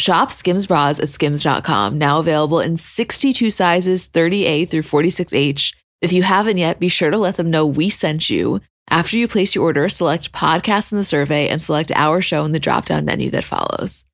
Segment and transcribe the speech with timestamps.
[0.00, 5.74] Shop Skims bras at skims.com, now available in 62 sizes, 30A through 46H.
[6.00, 8.62] If you haven't yet, be sure to let them know we sent you.
[8.88, 12.52] After you place your order, select podcast in the survey and select our show in
[12.52, 14.06] the drop down menu that follows.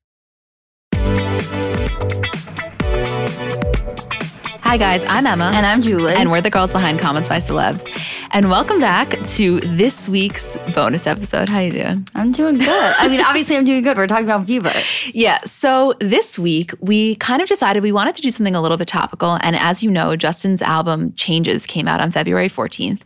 [4.67, 5.05] Hi, guys.
[5.05, 5.49] I'm Emma.
[5.53, 6.13] And I'm Julie.
[6.13, 7.87] And we're the girls behind Comments by Celebs.
[8.31, 11.47] And welcome back to this week's bonus episode.
[11.47, 12.05] How you doing?
[12.15, 12.95] I'm doing good.
[12.97, 13.95] I mean, obviously, I'm doing good.
[13.95, 14.73] We're talking about Bieber.
[15.13, 15.39] Yeah.
[15.45, 18.89] So this week, we kind of decided we wanted to do something a little bit
[18.89, 19.39] topical.
[19.41, 22.99] And as you know, Justin's album Changes came out on February 14th.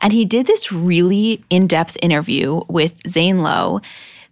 [0.00, 3.80] And he did this really in depth interview with Zane Lowe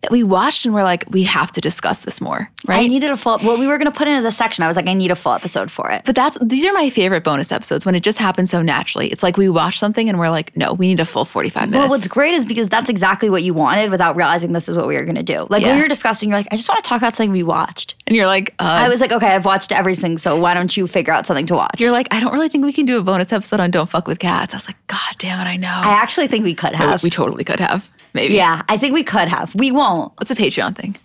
[0.02, 2.84] that we watched and we're like, we have to discuss this more, right?
[2.84, 3.38] I needed a full.
[3.42, 4.62] Well, we were going to put in as a section.
[4.62, 6.02] I was like, I need a full episode for it.
[6.04, 9.08] But that's these are my favorite bonus episodes when it just happens so naturally.
[9.10, 11.70] It's like we watch something and we're like, no, we need a full forty five
[11.70, 11.88] minutes.
[11.88, 14.86] Well, what's great is because that's exactly what you wanted without realizing this is what
[14.86, 15.46] we were going to do.
[15.48, 15.68] Like yeah.
[15.68, 17.94] when we were discussing, you're like, I just want to talk about something we watched,
[18.06, 20.86] and you're like, uh, I was like, okay, I've watched everything, so why don't you
[20.86, 21.80] figure out something to watch?
[21.80, 24.06] You're like, I don't really think we can do a bonus episode on Don't Fuck
[24.06, 24.54] with Cats.
[24.54, 25.68] I was like, God damn it, I know.
[25.68, 27.02] I actually think we could have.
[27.02, 28.34] we totally could have maybe.
[28.34, 29.54] Yeah, I think we could have.
[29.54, 30.12] We won't.
[30.16, 30.96] What's a Patreon thing?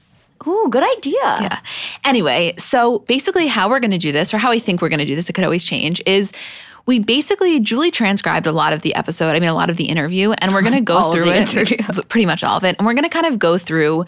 [0.47, 1.13] Ooh, good idea.
[1.21, 1.59] Yeah.
[2.03, 4.99] Anyway, so basically, how we're going to do this, or how I think we're going
[4.99, 6.31] to do this, it could always change, is
[6.87, 9.35] we basically Julie transcribed a lot of the episode.
[9.35, 11.77] I mean, a lot of the interview, and we're going to go through it, interview.
[12.09, 14.05] pretty much all of it, and we're going to kind of go through.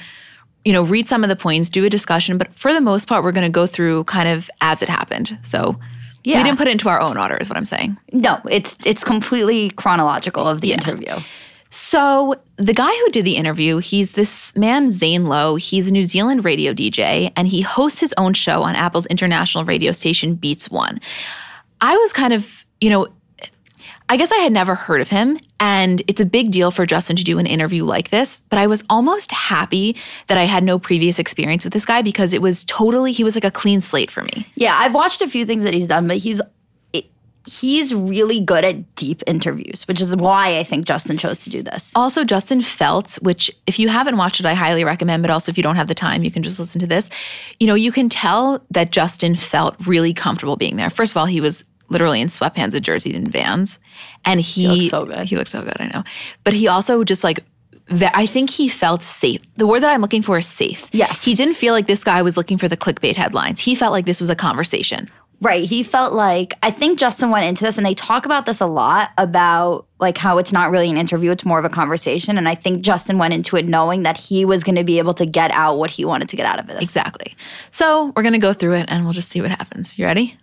[0.65, 3.25] You know, read some of the points, do a discussion, but for the most part,
[3.25, 5.37] we're going to go through kind of as it happened.
[5.41, 5.77] So,
[6.23, 6.37] yeah.
[6.37, 7.97] we didn't put it into our own order, is what I'm saying.
[8.13, 10.75] No, it's it's completely chronological of the yeah.
[10.75, 11.15] interview.
[11.75, 15.55] So, the guy who did the interview, he's this man, Zane Lowe.
[15.55, 19.65] He's a New Zealand radio DJ, and he hosts his own show on Apple's international
[19.65, 21.01] radio station, Beats One.
[21.81, 23.07] I was kind of, you know,
[24.07, 27.15] I guess I had never heard of him, and it's a big deal for Justin
[27.15, 28.43] to do an interview like this.
[28.49, 29.95] But I was almost happy
[30.27, 33.33] that I had no previous experience with this guy because it was totally, he was
[33.33, 34.45] like a clean slate for me.
[34.53, 36.39] Yeah, I've watched a few things that he's done, but he's
[37.45, 41.61] he's really good at deep interviews, which is why I think Justin chose to do
[41.61, 41.91] this.
[41.95, 45.57] Also, Justin felt, which if you haven't watched it, I highly recommend, but also if
[45.57, 47.09] you don't have the time, you can just listen to this.
[47.59, 50.89] You know, you can tell that Justin felt really comfortable being there.
[50.89, 53.79] First of all, he was literally in sweatpants, a jersey, and Vans.
[54.25, 55.25] And he, he so good.
[55.25, 56.03] He looked so good, I know.
[56.43, 57.43] But he also just like
[57.89, 59.41] I think he felt safe.
[59.55, 60.87] The word that I'm looking for is safe.
[60.93, 61.21] Yes.
[61.21, 63.59] He didn't feel like this guy was looking for the clickbait headlines.
[63.59, 65.09] He felt like this was a conversation.
[65.43, 65.67] Right.
[65.67, 68.65] He felt like I think Justin went into this and they talk about this a
[68.65, 72.37] lot about like how it's not really an interview, it's more of a conversation.
[72.37, 75.13] And I think Justin went into it knowing that he was going to be able
[75.15, 76.81] to get out what he wanted to get out of it.
[76.81, 77.35] Exactly.
[77.71, 79.99] So we're going to go through it and we'll just see what happens.
[79.99, 80.37] You ready?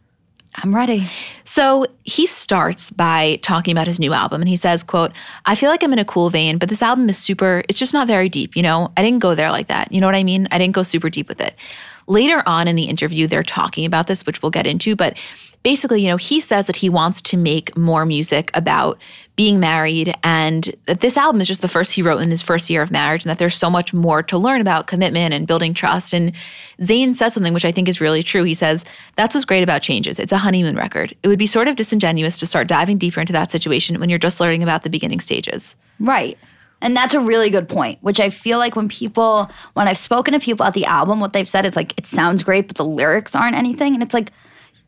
[0.57, 1.07] I'm ready.
[1.45, 5.13] So he starts by talking about his new album and he says, quote,
[5.47, 7.95] I feel like I'm in a cool vein, but this album is super, it's just
[7.95, 8.93] not very deep, you know?
[8.99, 9.91] I didn't go there like that.
[9.93, 10.47] You know what I mean?
[10.51, 11.55] I didn't go super deep with it.
[12.07, 15.19] Later on in the interview, they're talking about this, which we'll get into, but
[15.63, 18.99] basically, you know, he says that he wants to make more music about
[19.37, 22.69] being married and that this album is just the first he wrote in his first
[22.69, 25.73] year of marriage and that there's so much more to learn about commitment and building
[25.73, 26.13] trust.
[26.13, 26.33] And
[26.83, 28.45] Zane says something which I think is really true.
[28.45, 28.85] He says,
[29.17, 30.19] That's what's great about changes.
[30.19, 31.15] It's a honeymoon record.
[31.23, 34.19] It would be sort of disingenuous to start diving deeper into that situation when you're
[34.19, 35.75] just learning about the beginning stages.
[35.99, 36.39] Right.
[36.83, 40.33] And that's a really good point, which I feel like when people, when I've spoken
[40.33, 42.85] to people at the album, what they've said is like, it sounds great, but the
[42.85, 43.95] lyrics aren't anything.
[43.95, 44.33] And it's like,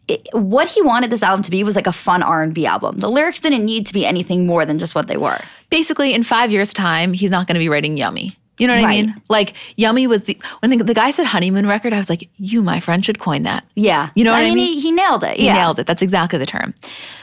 [0.09, 2.99] it, what he wanted this album to be was like a fun R&B album.
[2.99, 5.39] The lyrics didn't need to be anything more than just what they were.
[5.71, 8.37] Basically, in five years' time, he's not going to be writing Yummy.
[8.63, 8.99] You know what Right.
[8.99, 9.23] I mean?
[9.29, 12.63] Like Yummy was the when the, the guy said honeymoon record, I was like, you,
[12.63, 13.65] my friend, should coin that.
[13.75, 14.11] Yeah.
[14.15, 14.55] You know I what I mean?
[14.55, 14.75] mean?
[14.75, 15.37] He, he nailed it.
[15.37, 15.55] He yeah.
[15.55, 15.87] nailed it.
[15.87, 16.75] That's exactly the term.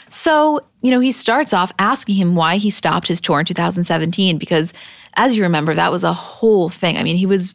[0.09, 4.37] So, you know, he starts off asking him why he stopped his tour in 2017
[4.37, 4.73] because,
[5.15, 6.97] as you remember, that was a whole thing.
[6.97, 7.53] I mean, he was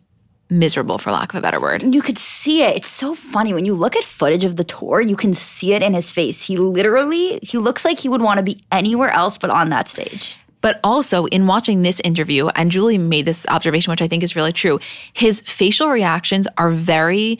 [0.50, 1.82] miserable, for lack of a better word.
[1.94, 2.76] you could see it.
[2.76, 5.82] It's so funny when you look at footage of the tour, you can see it
[5.82, 6.44] in his face.
[6.46, 9.88] He literally he looks like he would want to be anywhere else but on that
[9.88, 10.36] stage.
[10.64, 14.34] But also, in watching this interview, and Julie made this observation, which I think is
[14.34, 14.80] really true,
[15.12, 17.38] his facial reactions are very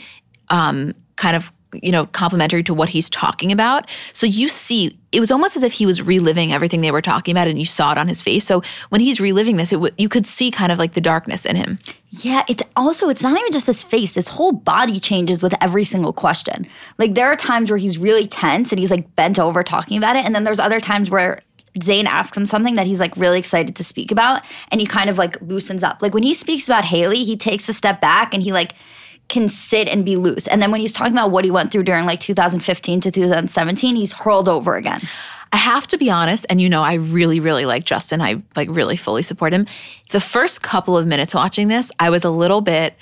[0.51, 1.51] um, kind of
[1.83, 5.65] you know complimentary to what he's talking about so you see it was almost as
[5.65, 8.23] if he was reliving everything they were talking about and you saw it on his
[8.23, 11.01] face so when he's reliving this it w- you could see kind of like the
[11.01, 11.77] darkness in him
[12.23, 14.15] Yeah, it's also it's not even just his face.
[14.15, 16.65] His whole body changes with every single question.
[16.97, 20.15] Like there are times where he's really tense and he's like bent over talking about
[20.15, 21.41] it, and then there's other times where
[21.83, 25.11] Zane asks him something that he's like really excited to speak about, and he kind
[25.11, 26.03] of like loosens up.
[26.03, 28.75] Like when he speaks about Hailey, he takes a step back and he like
[29.29, 30.47] can sit and be loose.
[30.47, 33.97] And then when he's talking about what he went through during like 2015 to 2017,
[33.97, 35.01] he's hurled over again.
[35.53, 38.21] I have to be honest, and you know, I really, really like Justin.
[38.21, 39.67] I like really fully support him.
[40.11, 42.95] The first couple of minutes watching this, I was a little bit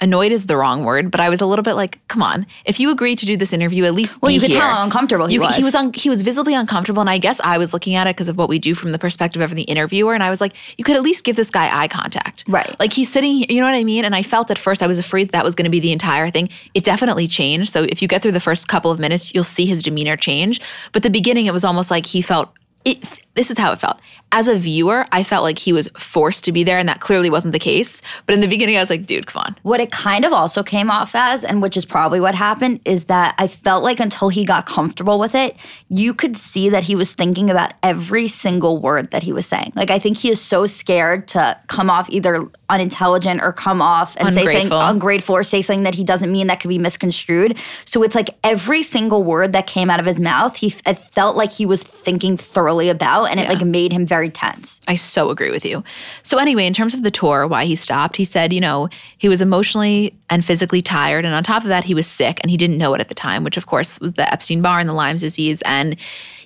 [0.00, 2.78] annoyed is the wrong word, but I was a little bit like, come on, if
[2.80, 4.60] you agreed to do this interview, at least Well, you could here.
[4.60, 5.56] tell how uncomfortable he You- was.
[5.56, 8.16] He was un- he was visibly uncomfortable, and I guess I was looking at it
[8.16, 10.54] because of what we do from the perspective of the interviewer, and I was like,
[10.76, 12.74] you could at least give this guy eye contact, Right.
[12.78, 14.04] Like he's sitting here, you know what I mean?
[14.04, 15.92] And I felt at first I was afraid that, that was going to be the
[15.92, 16.48] entire thing.
[16.74, 17.70] It definitely changed.
[17.72, 20.60] So if you get through the first couple of minutes, you'll see his demeanor change.
[20.92, 22.50] But the beginning, it was almost like he felt.
[22.84, 23.98] It, this is how it felt.
[24.32, 27.30] As a viewer, I felt like he was forced to be there, and that clearly
[27.30, 28.02] wasn't the case.
[28.26, 29.56] But in the beginning, I was like, dude, come on.
[29.62, 33.04] What it kind of also came off as, and which is probably what happened, is
[33.04, 35.56] that I felt like until he got comfortable with it,
[35.88, 39.72] you could see that he was thinking about every single word that he was saying.
[39.74, 44.14] Like, I think he is so scared to come off either unintelligent or come off
[44.18, 44.80] and say something Ungrateful.
[44.80, 47.56] ungrateful or say something that he doesn't mean that could be misconstrued.
[47.86, 51.36] So it's like every single word that came out of his mouth, he it felt
[51.36, 53.52] like he was thinking thoroughly about, and it Yeah.
[53.52, 54.80] like made him very tense.
[54.88, 55.84] I so agree with you.
[56.22, 58.88] So, anyway, in terms of the tour, why he stopped, he said, you know,
[59.18, 61.24] he was emotionally and physically tired.
[61.24, 63.14] And on top of that, he was sick and he didn't know it at the
[63.14, 65.62] time, which of course was the Epstein Barr and the Lyme's disease.
[65.62, 65.96] And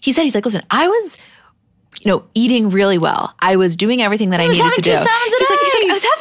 [0.00, 1.18] he said, he's like, listen, I was.
[2.00, 3.32] You know, eating really well.
[3.40, 4.90] I was doing everything that I was needed to do.
[4.90, 5.58] he's, like,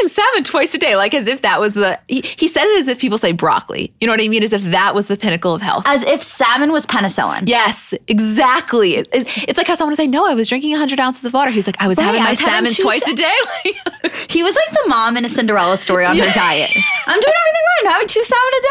[0.01, 1.99] having salmon twice a day, like as if that was the.
[2.07, 3.93] He, he said it as if people say broccoli.
[4.01, 4.43] You know what I mean?
[4.43, 5.83] As if that was the pinnacle of health.
[5.85, 7.47] As if salmon was penicillin.
[7.47, 8.95] Yes, exactly.
[8.95, 11.33] It- It's, it's like how someone would say, "No, I was drinking 100 ounces of
[11.33, 13.15] water." He was like, "I was Right, having I my was salmon twice sa- a
[13.15, 13.39] day."
[14.29, 16.69] He was like the mom in a Cinderella story on her diet.
[17.05, 17.85] I'm doing everything right.
[17.85, 18.61] I'm having two salmon a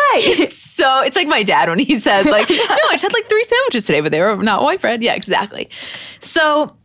[0.40, 0.50] day.
[0.50, 3.44] so it's like my dad when he says, "Like, no, I just had like three
[3.44, 5.68] sandwiches today, but they were not white bread." Yeah, exactly.
[6.18, 6.76] So.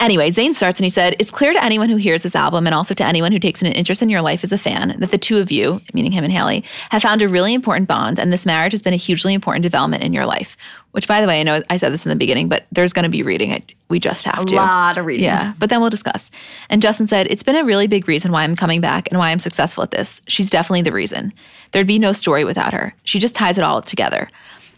[0.00, 2.74] Anyway, Zane starts and he said, It's clear to anyone who hears this album and
[2.74, 5.18] also to anyone who takes an interest in your life as a fan that the
[5.18, 8.46] two of you, meaning him and Hailey, have found a really important bond and this
[8.46, 10.56] marriage has been a hugely important development in your life.
[10.92, 13.04] Which, by the way, I know I said this in the beginning, but there's going
[13.04, 13.74] to be reading it.
[13.90, 14.56] We just have to.
[14.56, 15.24] lot of reading.
[15.24, 16.30] Yeah, but then we'll discuss.
[16.70, 19.30] And Justin said, It's been a really big reason why I'm coming back and why
[19.30, 20.22] I'm successful at this.
[20.26, 21.32] She's definitely the reason.
[21.72, 22.94] There'd be no story without her.
[23.04, 24.28] She just ties it all together.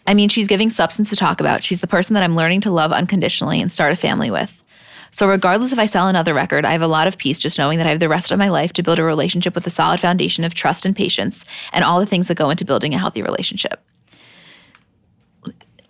[0.07, 1.63] I mean, she's giving substance to talk about.
[1.63, 4.62] She's the person that I'm learning to love unconditionally and start a family with.
[5.15, 7.77] So, regardless if I sell another record, I have a lot of peace just knowing
[7.79, 10.01] that I have the rest of my life to build a relationship with a solid
[10.01, 13.23] foundation of trust and patience and all the things that go into building a healthy
[13.23, 13.81] relationship.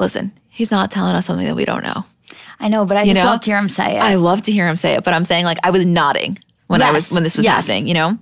[0.00, 2.04] Listen, he's not telling us something that we don't know.
[2.58, 3.26] I know, but I just know?
[3.26, 4.00] love to hear him say it.
[4.00, 6.82] I love to hear him say it, but I'm saying like I was nodding when
[6.82, 7.66] I was when this was yes.
[7.66, 8.18] happening, you know.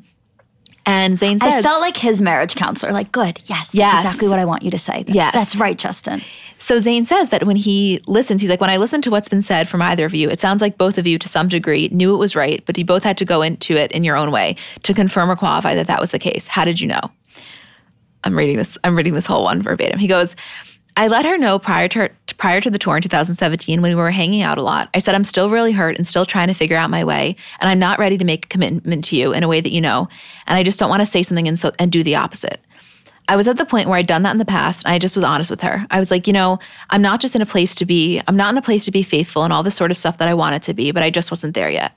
[0.87, 2.91] And Zane says, I felt like his marriage counselor.
[2.91, 4.05] Like, good, yes, that's Yes.
[4.05, 5.03] exactly what I want you to say.
[5.05, 5.33] That's, Yes.
[5.33, 6.23] that's right, Justin.
[6.61, 6.79] So.
[6.79, 9.69] Zane says that when he listens, he's like, when I listen to what's been said
[9.69, 12.19] from either of you, it sounds like both of you, to some degree, knew it
[12.19, 14.95] was right, but you both had to go into it in your own way to
[14.95, 16.47] confirm or qualify that that was the case.
[16.47, 17.11] How did you know?
[18.25, 18.79] I'm reading this.
[18.85, 19.99] I'm reading this whole one verbatim.
[19.99, 20.37] He goes,
[20.97, 24.11] I let her know prior to prior to the tour in 2017 when we were
[24.11, 24.89] hanging out a lot.
[24.95, 27.71] I said I'm still really hurt and still trying to figure out my way, and
[27.71, 30.09] I'm not ready to make a commitment to you in a way that you know,
[30.47, 32.61] and I just don't want to say something and so and do the opposite.
[33.31, 35.15] I was at the point where I'd done that in the past, and I just
[35.15, 35.87] was honest with her.
[35.89, 36.59] I was like, you know,
[36.91, 39.05] I'm not just in a place to be, I'm not in a place to be
[39.05, 41.31] faithful and all this sort of stuff that I wanted to be, but I just
[41.31, 41.93] wasn't there yet.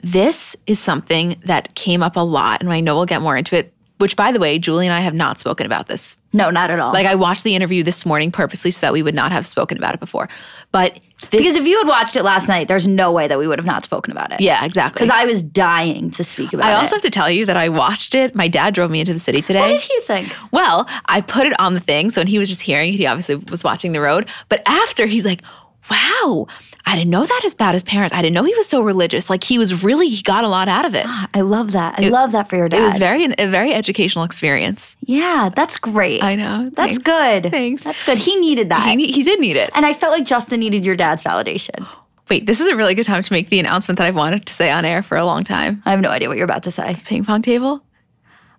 [0.00, 3.54] This is something that came up a lot, and I know we'll get more into
[3.54, 6.16] it which by the way, Julie and I have not spoken about this.
[6.32, 6.92] No, not at all.
[6.92, 9.78] Like I watched the interview this morning purposely so that we would not have spoken
[9.78, 10.28] about it before.
[10.72, 13.46] But this, because if you had watched it last night, there's no way that we
[13.46, 14.40] would have not spoken about it.
[14.40, 14.98] yeah, exactly.
[14.98, 16.70] Because I was dying to speak about it.
[16.70, 16.80] I it.
[16.80, 18.34] also have to tell you that I watched it.
[18.34, 19.60] My dad drove me into the city today.
[19.60, 20.34] what did he think?
[20.50, 22.10] Well, I put it on the thing.
[22.10, 24.28] So when he was just hearing it, he obviously was watching the road.
[24.48, 25.42] But after, he's like,
[25.88, 26.48] wow,
[26.84, 28.14] I didn't know that about his parents.
[28.14, 29.30] I didn't know he was so religious.
[29.30, 31.04] Like he was really, he got a lot out of it.
[31.06, 31.98] Ah, I love that.
[31.98, 32.80] I love that for your dad.
[32.80, 34.96] It was very, a very educational experience.
[35.02, 36.22] yeah, that's great.
[36.22, 36.70] I know.
[36.74, 36.98] That's Thanks.
[36.98, 37.50] good.
[37.50, 37.84] Thanks.
[37.84, 38.18] That's good.
[38.18, 38.98] He needed that.
[38.98, 39.70] He, he did need it.
[39.74, 41.86] and I felt like Justin needed your dad's validation.
[42.28, 44.54] Wait, this is a really good time to make the announcement that I've wanted to
[44.54, 45.82] say on air for a long time.
[45.84, 46.96] I have no idea what you're about to say.
[47.04, 47.82] Ping pong table?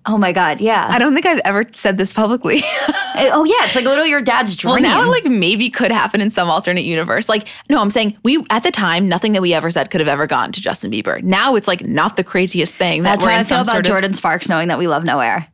[0.05, 0.59] Oh my God.
[0.59, 0.85] Yeah.
[0.89, 2.61] I don't think I've ever said this publicly.
[3.15, 3.65] oh, yeah.
[3.65, 4.73] It's like literally your dad's dream.
[4.73, 7.29] well, now it like maybe could happen in some alternate universe.
[7.29, 10.09] Like, no, I'm saying we at the time nothing that we ever said could have
[10.09, 11.23] ever gone to Justin Bieber.
[11.23, 13.77] Now it's like not the craziest thing that That's we're how in I feel some
[13.77, 15.47] about sort of Jordin Sparks knowing that we love no air.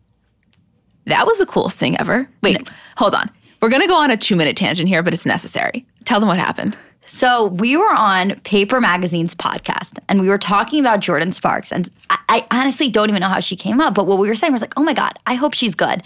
[1.06, 2.28] That was the coolest thing ever.
[2.42, 3.30] Wait, hold on.
[3.62, 5.86] We're gonna go on a two minute tangent here, but it's necessary.
[6.06, 6.76] Tell them what happened.
[7.10, 11.72] So we were on Paper Magazine's podcast and we were talking about Jordin Sparks.
[11.72, 14.36] And I, I honestly don't even know how she came up, but what we were
[14.36, 16.04] saying was like, oh my God, I hope she's good.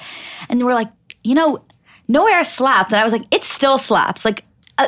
[0.48, 0.90] And we're like,
[1.24, 1.62] you know,
[2.08, 2.94] No Air slapped.
[2.94, 4.24] And I was like, it still slaps.
[4.24, 4.46] Like,
[4.78, 4.88] uh,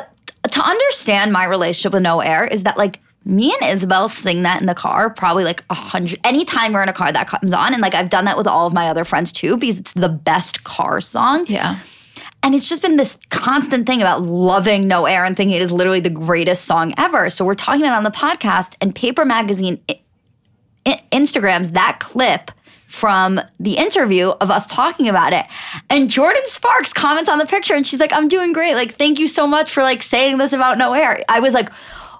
[0.50, 4.60] to understand my relationship with No Air is that like, me and Isabel sing that
[4.60, 6.20] in the car probably like a hundred.
[6.24, 8.68] Anytime we're in a car, that comes on, and like I've done that with all
[8.68, 11.44] of my other friends too because it's the best car song.
[11.48, 11.80] Yeah.
[12.46, 15.72] And it's just been this constant thing about loving No Air and thinking it is
[15.72, 17.28] literally the greatest song ever.
[17.28, 19.98] So we're talking about it on the podcast, and Paper Magazine I-
[20.86, 22.52] I- Instagrams that clip
[22.86, 25.44] from the interview of us talking about it.
[25.90, 28.76] And Jordin Sparks comments on the picture, and she's like, "I'm doing great.
[28.76, 31.68] Like, thank you so much for like saying this about No Air." I was like.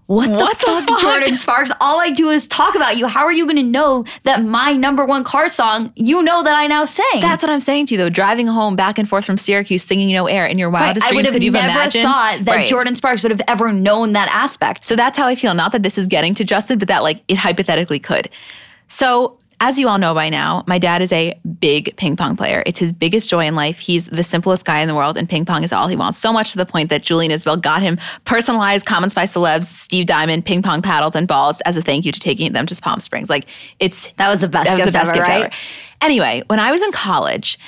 [0.07, 1.23] What, What the, the fuck, fuck?
[1.23, 1.73] Jordin Sparks?
[1.81, 3.09] All I do is talk about you.
[3.09, 6.57] How are you going to know that my number one car song, you know that
[6.57, 7.05] I now sing?
[7.21, 8.09] That's what I'm saying to you though.
[8.09, 11.23] Driving home back and forth from Syracuse singing no air in your wildest I would
[11.27, 12.05] dreams, could you have never imagined?
[12.05, 12.71] thought that Right.
[12.71, 14.85] Jordin Sparks would have ever known that aspect.
[14.85, 15.55] So that's how I feel.
[15.55, 18.31] Not that this is getting to Justin, but that like it hypothetically could.
[18.87, 22.63] So as you all know by now, my dad is a big ping pong player.
[22.67, 23.79] It's his biggest joy in life.
[23.79, 26.19] He's the simplest guy in the world, and ping pong is all he wants.
[26.19, 29.65] So much to the point that Julie and Isabel got him personalized comments by celebs,
[29.65, 32.77] Steve Diamond, ping pong paddles and balls as a thank you to taking them to
[32.77, 33.31] Palm Springs.
[33.31, 33.47] Like
[33.81, 35.45] it's That was the best that was gift the best ever, gift right?
[35.45, 35.55] ever.
[36.03, 37.59] Anyway, when I was in college,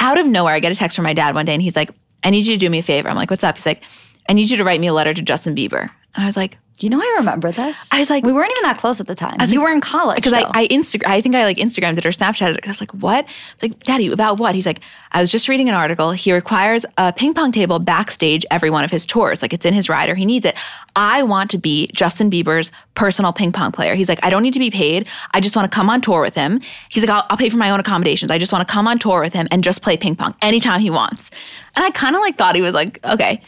[0.00, 1.90] out of nowhere, I get a text from my dad one day, and he's like,
[2.24, 3.84] "I need you to do me a favor." I'm like, "What's up?" He's like,
[4.28, 5.82] "I need you to write me a letter to Justin Bieber."
[6.14, 7.86] And I was like, you know I remember this?
[7.92, 9.36] I was like, we weren't even that close at the time.
[9.40, 10.16] you like- were in college.
[10.16, 10.42] because I.
[10.54, 12.66] I Insta- I think I like Instagrammed it or Snapchatted it.
[12.66, 13.24] I was like, what?
[13.54, 14.54] It's like, Daddy, about what?
[14.54, 14.80] He's like,
[15.12, 16.10] I was just reading an article.
[16.12, 19.42] He requires a ping pong table backstage every one of his tours.
[19.42, 20.14] Like it's in his rider.
[20.14, 20.56] He needs it.
[20.96, 23.94] I want to be Justin Bieber's personal ping pong player.
[23.94, 25.06] He's like, I don't need to be paid.
[25.32, 26.60] I just want to come on tour with him.
[26.88, 28.30] He's like, I'll, I'll pay for my own accommodations.
[28.30, 30.80] I just want to come on tour with him and just play ping pong anytime
[30.80, 31.30] he wants.
[31.76, 33.42] And I kind of like thought he was like, okay,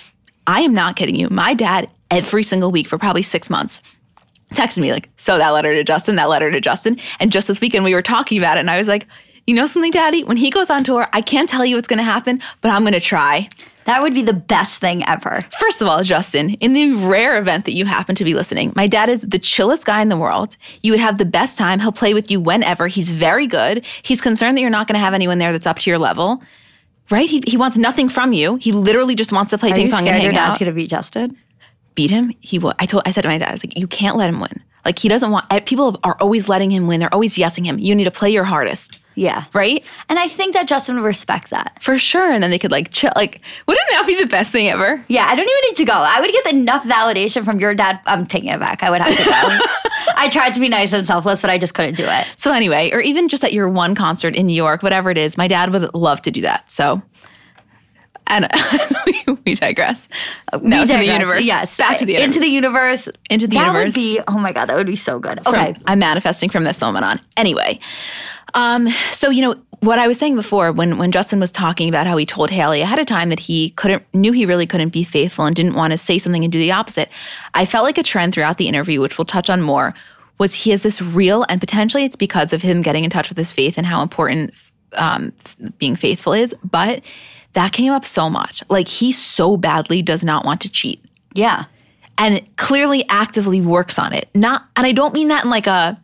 [0.46, 1.28] I am not kidding you.
[1.30, 3.82] My dad every single week for probably six months
[4.52, 6.96] texted me like, so that letter to Justin, that letter to Justin.
[7.18, 9.06] And just this weekend we were talking about it and I was like,
[9.46, 10.22] you know something, Daddy?
[10.24, 13.00] When he goes on tour, I can't tell you what's gonna happen, but I'm gonna
[13.00, 13.48] try.
[13.84, 15.44] that would be the best thing ever.
[15.58, 18.86] First of all, Justin, in the rare event that you happen to be listening, my
[18.86, 20.56] dad is the chillest guy in the world.
[20.82, 21.80] You would have the best time.
[21.80, 22.86] He'll play with you whenever.
[22.86, 23.84] He's very good.
[24.02, 26.42] He's concerned that you're not gonna have anyone there that's up to your level.
[27.10, 27.28] Right?
[27.28, 28.56] He, he wants nothing from you.
[28.56, 30.60] He literally just wants to play Are ping pong and hang your dad's out.
[30.60, 31.36] going to beat Justin?
[31.94, 32.74] Beat him, he will.
[32.78, 34.62] I told, I said to my dad, I was like, you can't let him win.
[34.84, 35.46] Like he doesn't want.
[35.50, 37.00] eh, People are always letting him win.
[37.00, 37.78] They're always yesing him.
[37.78, 39.44] You need to play your hardest, Yeah.
[39.54, 39.82] right?
[40.10, 41.82] And I think that Justin would respect that.
[41.82, 42.30] For sure.
[42.30, 43.10] And then they could like chill.
[43.16, 45.02] Like, wouldn't that be the best thing ever?
[45.08, 45.94] Yeah, I don't even need to go.
[45.94, 47.98] I would get enough validation from your dad.
[48.04, 48.82] I'm taking it back.
[48.82, 49.64] I would have to go.
[50.16, 52.26] I tried to be nice and selfless, but I just couldn't do it.
[52.36, 55.38] So anyway, or even just at your one concert in New York, whatever it is,
[55.38, 56.70] my dad would love to do that.
[56.70, 57.00] So.
[58.26, 58.48] And
[59.06, 60.08] we, we digress.
[60.62, 61.44] Now We to the universe.
[61.44, 61.76] Yes.
[61.76, 62.40] Back to the Into universe.
[62.40, 63.08] the universe.
[63.30, 63.94] Into the that universe.
[63.94, 65.42] That would be, oh my God, that would be so good.
[65.44, 65.74] from- Okay.
[65.86, 67.20] I'm manifesting from this moment on.
[67.36, 67.78] Anyway,
[68.54, 72.06] um, so you know what I was saying before when when Justin was talking about
[72.06, 75.04] how he told Hailey ahead of time that he couldn't knew he really couldn't be
[75.04, 77.10] faithful and didn't want to say something and do the opposite.
[77.52, 79.92] I felt like a trend throughout the interview, which we'll touch on more,
[80.38, 83.36] was he has this real and potentially it's because of him getting in touch with
[83.36, 84.54] his faith and how important
[84.94, 85.32] um,
[85.78, 87.02] being faithful is, but
[87.54, 88.62] that came up so much.
[88.68, 91.02] Like he so badly does not want to cheat
[91.34, 91.64] Yeah.
[92.18, 94.28] and clearly actively works on it.
[94.34, 95.98] Not and I don't mean that in like a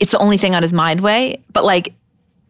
[0.00, 1.94] it's the only thing on his mind way, but like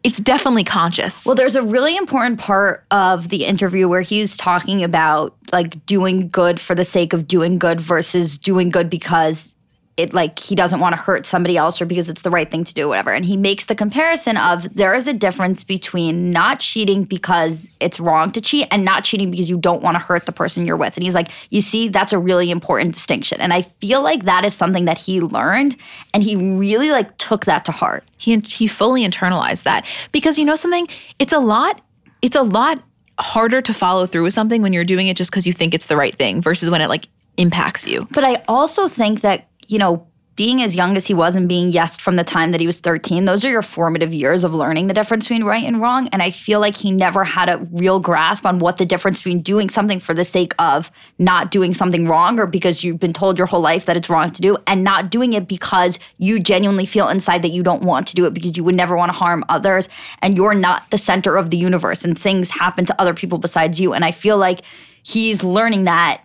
[0.03, 1.25] it's definitely conscious.
[1.25, 6.29] Well, there's a really important part of the interview where he's talking about like doing
[6.29, 9.53] good for the sake of doing good versus doing good because
[9.99, 12.63] it like he doesn't want to hurt somebody else or because it's the right thing
[12.63, 13.11] to do, whatever.
[13.11, 17.99] And he makes the comparison of there is a difference between not cheating because it's
[17.99, 20.77] wrong to cheat and not cheating because you don't want to hurt the person you're
[20.77, 20.95] with.
[20.95, 23.41] And he's like, you see, that's a really important distinction.
[23.41, 25.75] And I feel like that is something that he learned
[26.13, 28.05] and he really like took that to heart.
[28.17, 30.87] He he fully internalized that because you know something,
[31.19, 31.81] it's a lot.
[32.21, 32.81] It's a lot
[33.19, 35.87] harder to follow through with something when you're doing it just because you think it's
[35.87, 38.07] the right thing versus when it like impacts you.
[38.11, 41.69] But I also think that, you know, being as young as he was and being
[41.69, 44.87] yes from the time that he was 13, those are your formative years of learning
[44.87, 46.07] the difference between right and wrong.
[46.13, 49.41] And I feel like he never had a real grasp on what the difference between
[49.41, 53.37] doing something for the sake of not doing something wrong or because you've been told
[53.37, 56.85] your whole life that it's wrong to do and not doing it because you genuinely
[56.85, 59.17] feel inside that you don't want to do it because you would never want to
[59.17, 59.89] harm others
[60.21, 63.77] and you're not the center of the universe and things happen to other people besides
[63.77, 63.91] you.
[63.91, 64.61] And I feel like
[65.03, 66.21] he's learning that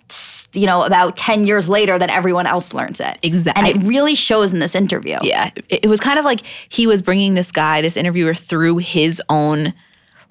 [0.52, 3.70] you know about 10 years later that everyone else learns it Exactly.
[3.70, 6.86] and it really shows in this interview Yeah, it, it was kind of like he
[6.86, 9.72] was bringing this guy, this interviewer, through his own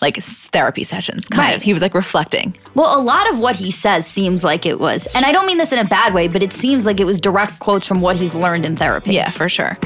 [0.01, 1.27] like therapy sessions.
[1.29, 1.55] Kind Right.
[1.55, 2.55] of, he was like reflecting.
[2.75, 5.57] well a lot of what he says seems like it was and i don't mean
[5.57, 8.15] this in a bad way but it seems like it was direct quotes from what
[8.17, 9.77] he's learned in therapy Yeah, for sure.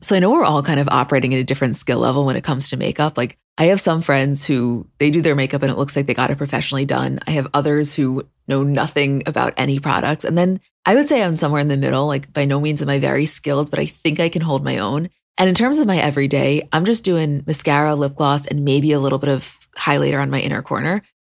[0.00, 2.42] So I know we're all kind of operating at a different skill level when it
[2.42, 3.16] comes to makeup.
[3.16, 6.14] Like I have some friends who they do their makeup and it looks like they
[6.14, 7.20] got it professionally done.
[7.26, 10.24] I have others who know nothing about any products.
[10.24, 12.06] And then I would say I'm somewhere in the middle.
[12.06, 14.78] Like by no means am I very skilled, but I think I can hold my
[14.78, 15.10] own.
[15.38, 19.00] And in terms of my everyday, I'm just doing mascara, lip gloss, and maybe a
[19.00, 21.02] little bit of highlighter on my inner corner.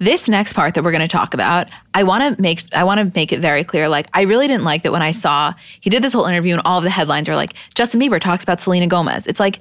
[0.00, 3.00] This next part that we're going to talk about, I want to make I want
[3.00, 3.86] to make it very clear.
[3.86, 6.62] Like, I really didn't like that when I saw he did this whole interview and
[6.64, 9.26] all of the headlines are like Justin Bieber talks about Selena Gomez.
[9.26, 9.60] It's like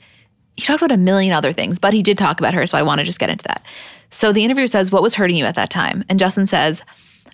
[0.55, 2.65] he talked about a million other things, but he did talk about her.
[2.65, 3.63] So I want to just get into that.
[4.09, 6.81] So the interviewer says, "What was hurting you at that time?" And Justin says.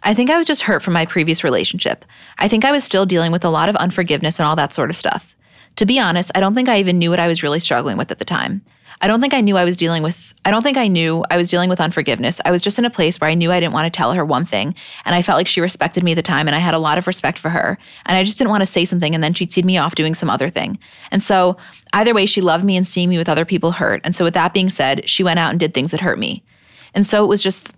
[0.03, 2.05] I think I was just hurt from my previous relationship.
[2.37, 4.91] I think I was still dealing with a lot of unforgiveness and all that sort
[4.91, 5.35] of stuff.
[5.77, 8.11] To be honest, I don't think I even knew what I was really struggling with
[8.11, 8.61] at the time.
[9.01, 11.37] I don't think I knew I was dealing with I don't think I knew I
[11.37, 12.39] was dealing with unforgiveness.
[12.45, 14.23] I was just in a place where I knew I didn't want to tell her
[14.23, 16.75] one thing and I felt like she respected me at the time and I had
[16.75, 19.23] a lot of respect for her and I just didn't want to say something and
[19.23, 20.77] then she'd see me off doing some other thing.
[21.11, 21.57] And so
[21.93, 24.01] either way she loved me and seeing me with other people hurt.
[24.03, 26.43] And so with that being said, she went out and did things that hurt me.
[26.93, 27.73] And so it was just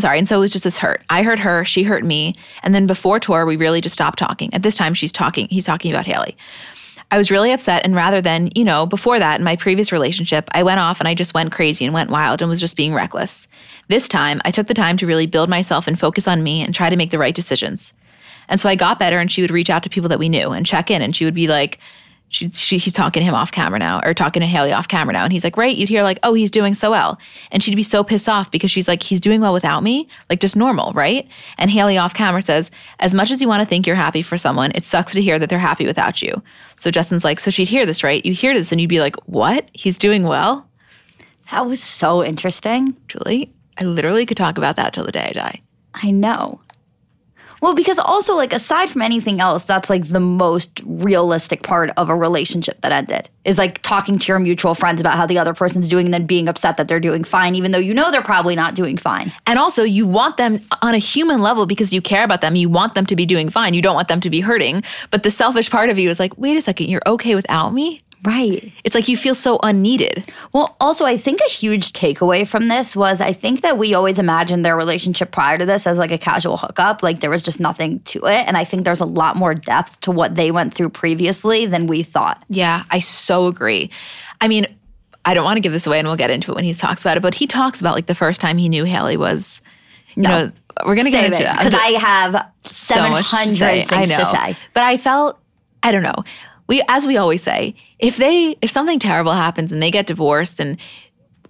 [0.00, 2.74] sorry and so it was just this hurt i hurt her she hurt me and
[2.74, 5.92] then before tour we really just stopped talking at this time she's talking he's talking
[5.92, 6.36] about hailey
[7.10, 10.48] i was really upset and rather than you know before that in my previous relationship
[10.52, 12.94] i went off and i just went crazy and went wild and was just being
[12.94, 13.48] reckless.
[13.88, 16.74] This time i took the time to really build myself and focus on me and
[16.74, 17.92] try to make the right decisions.
[18.48, 20.50] And so i got better and she would reach out to people that we knew
[20.50, 21.78] and check in and she would be like
[22.28, 25.12] she, she, he's talking to him off camera now, or talking to Hailey off camera
[25.12, 25.22] now.
[25.22, 27.18] And he's like, right, you'd hear like, oh, he's doing so well.
[27.52, 30.40] And she'd be so pissed off because she's like, he's doing well without me, like
[30.40, 31.28] just normal, right?
[31.58, 34.36] And Hailey off camera says, as much as you want to think you're happy for
[34.36, 36.42] someone, it sucks to hear that they're happy without you.
[36.76, 38.24] So Justin's like, so she'd hear this, right?
[38.26, 39.70] You hear this and you'd be like, what?
[39.72, 40.68] He's doing well?
[41.50, 45.32] that was so interesting Julie, I literally could talk about that till the day I
[45.32, 45.60] die.
[45.94, 46.60] i know
[47.64, 52.08] well because also like aside from anything else that's like the most realistic part of
[52.08, 55.54] a relationship that ended is like talking to your mutual friends about how the other
[55.54, 58.22] person's doing and then being upset that they're doing fine even though you know they're
[58.22, 62.00] probably not doing fine And also, you want them on a human level because you
[62.00, 62.56] care about them.
[62.56, 63.74] You want them to be doing fine.
[63.74, 64.82] You don't want them to be hurting.
[65.10, 68.02] But the selfish part of you is like, wait a second, you're okay without me?
[68.24, 70.24] Right It's like you feel so unneeded.
[70.52, 74.18] Well, also, I think a huge takeaway from this was I think that we always
[74.18, 77.02] imagined their relationship prior to this as like a casual hookup.
[77.02, 78.46] Like there was just nothing to it.
[78.46, 81.86] And I think there's a lot more depth to what they went through previously than
[81.86, 82.42] we thought.
[82.48, 83.90] Yeah, I so agree.
[84.40, 84.66] I mean,
[85.26, 87.00] I don't want to give this away and we'll get into it when he talks
[87.00, 89.60] about it, but he talks about like the first time he knew Hailey was
[90.14, 90.28] You No.
[90.30, 90.52] know,
[90.86, 93.84] we're gonna Save get it into because I have so seven to say.
[93.84, 94.56] things I to say.
[94.72, 95.38] But I felt,
[95.82, 96.24] I don't know.
[96.66, 100.60] We, as we always say, if they, if something terrible happens and they get divorced
[100.60, 100.78] and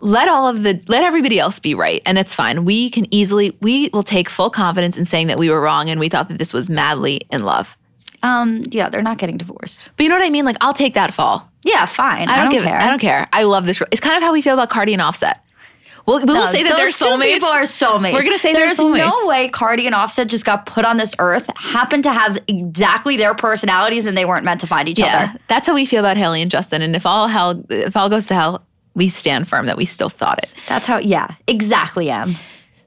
[0.00, 2.64] let all of the, let everybody else be right, and it's fine.
[2.64, 6.00] We can easily, we will take full confidence in saying that we were wrong and
[6.00, 7.76] we thought that this was madly in love.
[8.22, 9.88] Um, yeah, they're not getting divorced.
[9.96, 10.46] But you know what I mean?
[10.46, 11.48] Like, I'll take that fall.
[11.62, 12.28] Yeah, fine.
[12.28, 12.64] I don't, give.
[12.64, 12.80] care.
[12.80, 13.28] I don't care.
[13.32, 13.82] I love this.
[13.92, 15.43] It's kind of how we feel about Cardi and Offset.
[16.06, 17.22] We'll, we'll No, say that they're soulmates.
[17.22, 18.12] people are soulmates.
[18.12, 21.48] We're gonna say there's no way Cardi and Offset just got put on this earth,
[21.56, 25.40] happened to have exactly their personalities, and they weren't meant to find each Yeah, other.
[25.48, 26.82] that's how we feel about Hailey and Justin.
[26.82, 28.64] And if all hell, if all goes to hell,
[28.94, 30.50] we stand firm that we still thought it.
[30.68, 30.98] That's how.
[30.98, 32.10] Yeah, exactly.
[32.10, 32.36] Em.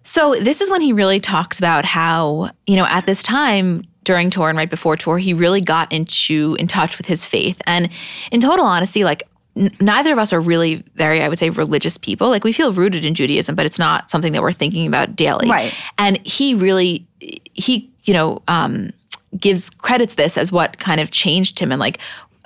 [0.04, 4.30] So this is when he really talks about how you know at this time during
[4.30, 7.62] tour and right before tour, he really got into in touch with his faith.
[7.68, 7.90] And
[8.32, 9.24] in total honesty, like
[9.58, 12.30] n- neither of us are really very, I would say, religious people.
[12.30, 15.50] Like we feel rooted in Judaism, but it's not something that we're thinking about daily.
[15.50, 15.74] Right.
[15.98, 18.92] And he really, he, you know, um,
[19.38, 22.00] gives credits this as what kind of changed him and like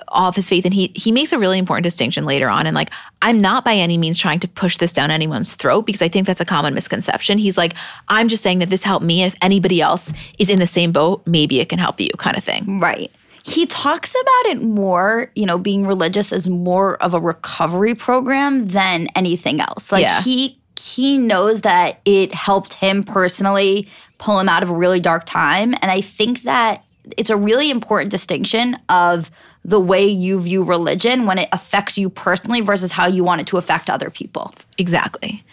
[0.08, 0.64] all of his faith.
[0.64, 2.66] And he he makes a really important distinction later on.
[2.66, 2.90] And like,
[3.22, 6.26] I'm not by any means trying to push this down anyone's throat because I think
[6.26, 7.38] that's a common misconception.
[7.38, 7.74] He's like,
[8.08, 9.22] I'm just saying that this helped me.
[9.22, 12.36] And if anybody else is in the same boat, maybe it can help you, kind
[12.36, 12.80] of thing.
[12.80, 13.10] Right.
[13.44, 18.68] He talks about it more, you know, being religious as more of a recovery program
[18.68, 19.90] than anything else.
[19.90, 20.22] Like Yeah.
[20.22, 23.86] he he knows that it helped him personally
[24.18, 25.74] pull him out of a really dark time.
[25.80, 26.84] And I think that
[27.16, 29.30] it's a really important distinction of
[29.64, 33.46] the way you view religion when it affects you personally versus how you want it
[33.48, 34.52] to affect other people.
[34.78, 35.44] Exactly.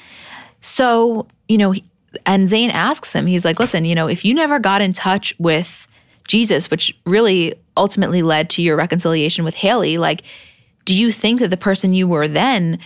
[0.62, 1.75] So, you know,
[2.25, 5.34] and Zane asks him, he's like, listen, you know, if you never got in touch
[5.38, 5.88] with
[6.28, 10.22] Jesus, which really ultimately led to your reconciliation with Hailey, like,
[10.86, 12.78] do you think that the person you were then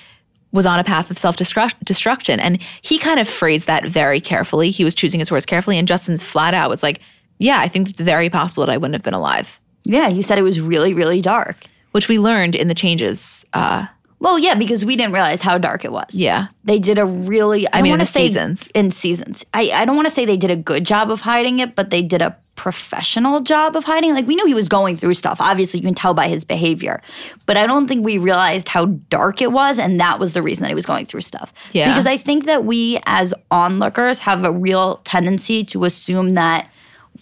[0.51, 2.39] was on a path of self destruction?
[2.39, 4.69] And he kind of phrased that very carefully.
[4.69, 5.77] He was choosing his words carefully.
[5.77, 6.99] And Justin flat out was like,
[7.39, 10.37] yeah, I think it's very possible that I wouldn't have been alive, Yeah, he said
[10.37, 11.57] it was really, really dark.
[11.91, 13.43] which we learned in the changes.
[13.53, 13.85] Uh,
[14.23, 16.15] Well, yeah, because we didn't realize how dark it was.
[16.15, 16.47] yeah.
[16.63, 18.69] They did a really I, mean, in seasons.
[18.73, 19.45] in seasons.
[19.53, 21.89] I, I don't want to say they did a good job of hiding it, but
[21.89, 24.13] they did a professional job of hiding.
[24.13, 25.41] Like we knew he was going through stuff.
[25.41, 27.01] Obviously, you can tell by his behavior.
[27.45, 30.63] But I don't think we realized how dark it was and that was the reason
[30.63, 31.51] that he was going through stuff.
[31.73, 31.89] Yeah.
[31.89, 36.69] Because I think that we as onlookers have a real tendency to assume that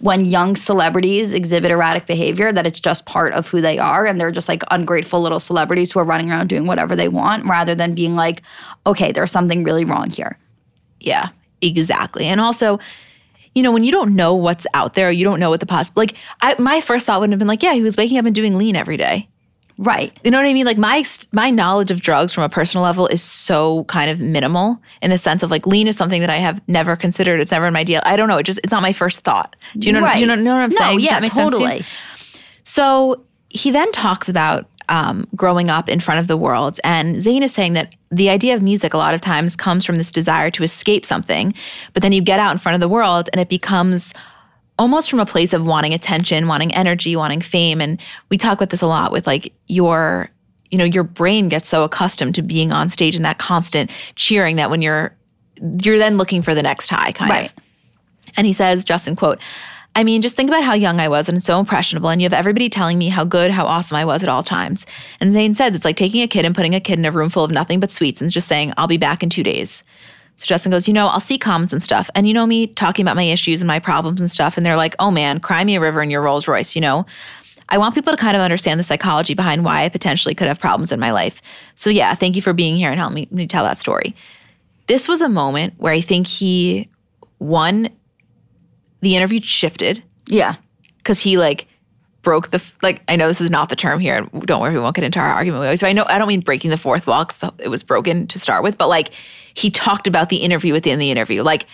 [0.02, 4.20] when young celebrities exhibit erratic behavior that it's just part of who they are and
[4.20, 7.76] they're just like ungrateful little celebrities who are running around doing whatever they want rather
[7.76, 8.42] than being like
[8.86, 10.38] okay there's something really wrong here
[11.00, 11.30] Yeah,
[11.62, 12.26] exactly.
[12.26, 12.80] And also,
[13.56, 16.02] you know, when you don't know what's out there, you don't know what the possible.
[16.02, 18.36] Like, I, my first thought wouldn't have been like, yeah, he was waking up and
[18.36, 19.28] doing lean every day.
[19.82, 20.66] Right You know what I mean?
[20.66, 24.80] Like my my knowledge of drugs from a personal level is so kind of minimal
[25.02, 27.40] in the sense of like lean is something that I have never considered.
[27.40, 28.02] It's never in my deal.
[28.06, 28.38] I don't know.
[28.38, 29.56] It just it's not my first thought.
[29.78, 30.02] Do you know?
[30.02, 30.16] right.
[30.18, 30.98] Do you know, know what I'm no, saying?
[31.00, 31.86] Does yeah sense to totally
[32.64, 36.80] So he then talks about um, growing up in front of the world.
[36.84, 39.98] And Zane is saying that the idea of music a lot of times comes from
[39.98, 41.54] this desire to escape something,
[41.94, 44.14] but then you get out in front of the world and it becomes
[44.82, 47.80] almost from a place of wanting attention, wanting energy, wanting fame.
[47.80, 50.28] And we talk about this a lot with like your,
[50.72, 54.56] you know, your brain gets so accustomed to being on stage and that constant cheering
[54.56, 55.16] that when you're,
[55.84, 57.46] you're then looking for the next high kind Right.
[57.46, 57.54] of.
[58.36, 59.38] And he says, Justin, quote,
[59.96, 62.34] I mean, just think about how young I was and so impressionable, and you have
[62.34, 64.86] everybody telling me how good, how awesome I was at all times.
[65.20, 67.30] And Zane says it's like taking a kid and putting a kid in a room
[67.30, 69.84] full of nothing but sweets and just saying, I'll be back in two days.
[70.36, 72.10] So Justin goes, You know, I'll see comments and stuff.
[72.16, 74.58] And you know me talking about my issues and my problems and stuff.
[74.58, 77.06] And they're like, Oh man, cry me a river in your Rolls Royce, you know?
[77.70, 80.60] I want people to kind of understand the psychology behind why I potentially could have
[80.60, 81.42] problems in my life.
[81.76, 84.14] So yeah, thank you for being here and helping me, me tell that story.
[84.88, 86.90] This was a moment where I think he,
[87.38, 87.90] one,
[89.02, 90.56] the interview shifted yeah
[90.98, 91.68] because he like
[92.22, 94.16] broke the like I know this is not the term here.
[94.16, 95.80] and Don't worry, we won't get into our argument.
[95.80, 98.40] So I know I don't mean breaking the fourth wall because it was broken to
[98.40, 99.12] start with, but like
[99.54, 101.44] he talked about the interview within the interview.
[101.44, 101.66] Like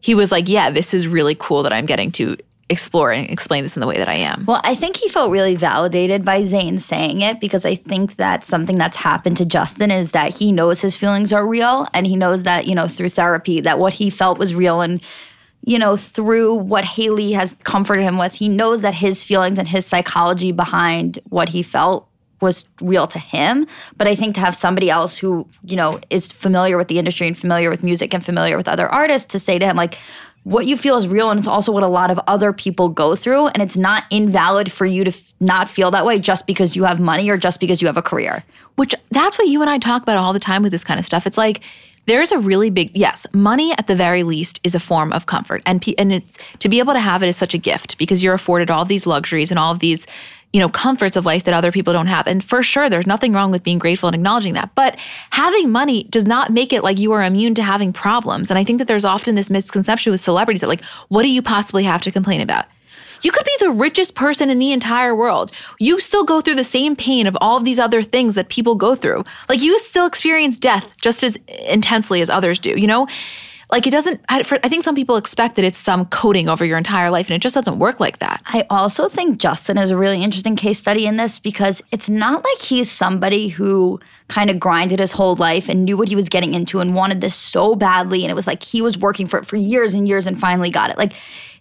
[0.00, 2.36] he was like, "Yeah, this is really cool that I'm getting to
[2.70, 5.30] explore and explain this in the way that I am." Well, I think he felt
[5.30, 9.90] really validated by Zane saying it because I think that something that's happened to Justin
[9.90, 13.10] is that he knows his feelings are real and he knows that, you know, through
[13.10, 14.80] therapy, that what he felt was real.
[14.80, 15.00] And,
[15.66, 19.66] you know, through what Hailey has comforted him with, he knows that his feelings and
[19.66, 22.08] his psychology behind what he felt
[22.44, 23.66] was real to him.
[23.96, 27.26] But I think to have somebody else who, you know, is familiar with the industry
[27.26, 29.98] and familiar with music and familiar with other artists to say to him, like,
[30.44, 33.16] what you feel is real and it's also what a lot of other people go
[33.16, 36.76] through and it's not invalid for you to f- not feel that way just because
[36.76, 38.44] you have money or just because you have a career
[38.76, 41.06] Which that's what you and I talk about all the time with this kind of
[41.06, 41.26] stuff.
[41.26, 41.62] It's like
[42.06, 45.62] there's a really big yes money at the very least is a form of comfort
[45.64, 48.34] and and it's to be able to have it is such a gift because you're
[48.34, 50.06] afforded all these luxuries and all of these
[50.54, 53.32] you know comforts of life that other people don't have and for sure there's nothing
[53.32, 54.98] wrong with being grateful and acknowledging that but
[55.30, 58.64] having money does not make it like you are immune to having problems and i
[58.64, 62.00] think that there's often this misconception with celebrities that like what do you possibly have
[62.00, 62.66] to complain about
[63.22, 65.50] you could be the richest person in the entire world.
[65.80, 68.74] You still go through the same pain of all of these other things that people
[68.74, 69.24] go through.
[69.48, 73.08] Like you still experience death just as intensely as others do, you know?
[73.74, 76.64] Like it doesn't, I, for, I think some people expect that it's some coating over
[76.64, 78.40] your entire life and it just doesn't work like that.
[78.46, 82.44] I also think Justin is a really interesting case study in this because it's not
[82.44, 86.28] like he's somebody who kind of grinded his whole life and knew what he was
[86.28, 88.22] getting into and wanted this so badly.
[88.22, 90.70] And it was like he was working for it for years and years and finally
[90.70, 90.96] got it.
[90.96, 91.14] Like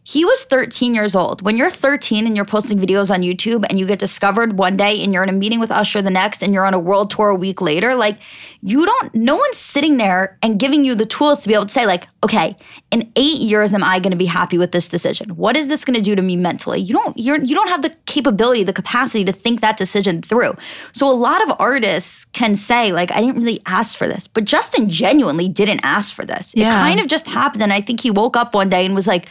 [0.06, 1.42] he was 13 years old.
[1.42, 5.02] When you're 13 and you're posting videos on YouTube and you get discovered one day
[5.02, 7.30] and you're in a meeting with Usher the next and you're on a world tour
[7.30, 8.18] a week later, like
[8.62, 11.72] you don't, no one's sitting there and giving you the tools to be able to
[11.72, 12.56] say, like, okay,
[12.92, 15.30] in eight years, am I going to be happy with this decision?
[15.38, 16.82] What is this going to do to me mentally?
[16.82, 20.56] You don't, you're, you don't have the capability, the capacity to think that decision through.
[20.92, 24.44] So a lot of artists can say, like, I didn't really ask for this, but
[24.44, 26.54] Justin genuinely didn't ask for this.
[26.54, 26.68] Yeah.
[26.68, 27.64] It kind of just happened.
[27.64, 29.30] And I think he woke up one day and was like,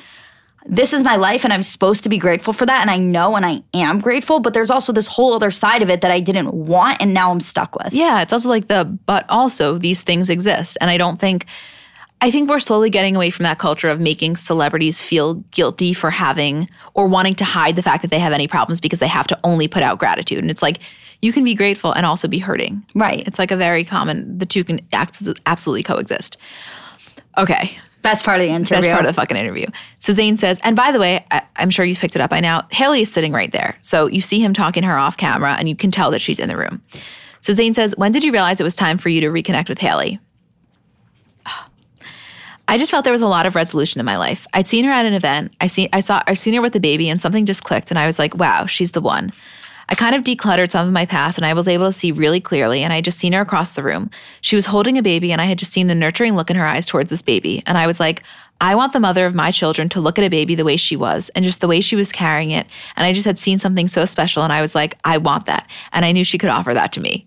[0.66, 2.80] this is my life and I'm supposed to be grateful for that.
[2.80, 5.90] And I know and I am grateful, but there's also this whole other side of
[5.90, 7.92] it that I didn't want and now I'm stuck with.
[7.92, 10.78] Yeah, it's also like the, but also these things exist.
[10.80, 11.46] And I don't think,
[12.20, 16.10] I think we're slowly getting away from that culture of making celebrities feel guilty for
[16.10, 19.26] having or wanting to hide the fact that they have any problems because they have
[19.26, 20.38] to only put out gratitude.
[20.38, 20.78] And it's like,
[21.20, 22.84] you can be grateful and also be hurting.
[22.94, 23.26] Right.
[23.26, 26.36] It's like a very common, the two can absolutely coexist.
[27.38, 28.76] Okay, Best part of the interview.
[28.76, 29.66] Best part of the fucking interview.
[29.98, 32.40] So Zane says, and by the way, I, am sure you've picked it up by
[32.40, 32.66] now.
[32.72, 33.76] Hailey is sitting right there.
[33.82, 36.48] So you see him talking her off camera and you can tell that she's in
[36.48, 36.82] the room.
[37.40, 39.78] So Zane says, when did you realize it was time for you to reconnect with
[39.78, 40.18] Hailey?
[42.68, 44.46] I just felt there was a lot of resolution in my life.
[44.54, 45.52] I'd seen her at an event.
[45.60, 47.98] I see I saw I've seen her with the baby and something just clicked and
[47.98, 49.32] I was like, wow, she's the one.
[49.88, 52.40] I kind of decluttered some of my past and I was able to see really
[52.40, 52.82] clearly.
[52.82, 54.10] And I just seen her across the room.
[54.40, 56.66] She was holding a baby and I had just seen the nurturing look in her
[56.66, 57.62] eyes towards this baby.
[57.66, 58.22] And I was like,
[58.60, 60.94] I want the mother of my children to look at a baby the way she
[60.94, 62.66] was and just the way she was carrying it.
[62.96, 65.68] And I just had seen something so special and I was like, I want that.
[65.92, 67.26] And I knew she could offer that to me.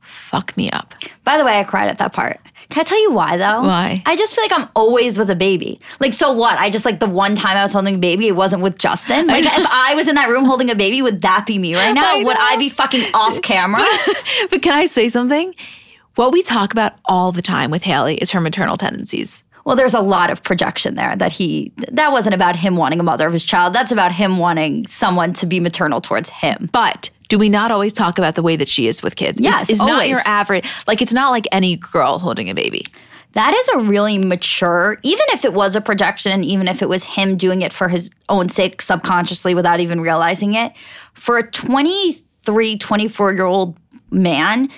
[0.00, 0.94] Fuck me up.
[1.24, 2.40] By the way, I cried at that part.
[2.70, 3.62] Can I tell you why though?
[3.62, 4.02] Why?
[4.06, 5.80] I just feel like I'm always with a baby.
[5.98, 6.58] Like, so what?
[6.58, 9.26] I just like the one time I was holding a baby, it wasn't with Justin.
[9.26, 11.92] Like, if I was in that room holding a baby, would that be me right
[11.92, 12.16] now?
[12.16, 12.36] I Would.
[12.38, 13.84] I be fucking off camera?
[14.50, 15.54] but can I say something?
[16.14, 19.42] What we talk about all the time with Hailey is her maternal tendencies.
[19.64, 23.02] well, there's a lot of projection there that he, that wasn't about him wanting a
[23.02, 23.72] mother of his child.
[23.72, 26.68] That's about him wanting someone to be maternal towards him.
[26.72, 29.40] But do we not always talk about the way that she is with kids?
[29.40, 30.68] Yes, it's, it's not your average.
[30.86, 32.84] Like it's not like any girl holding a baby.
[33.34, 36.88] That is a really mature, even if it was a projection and even if it
[36.88, 40.72] was him doing it for his own sake subconsciously without even realizing it,
[41.14, 43.78] for a 23, 24 year old
[44.10, 44.68] man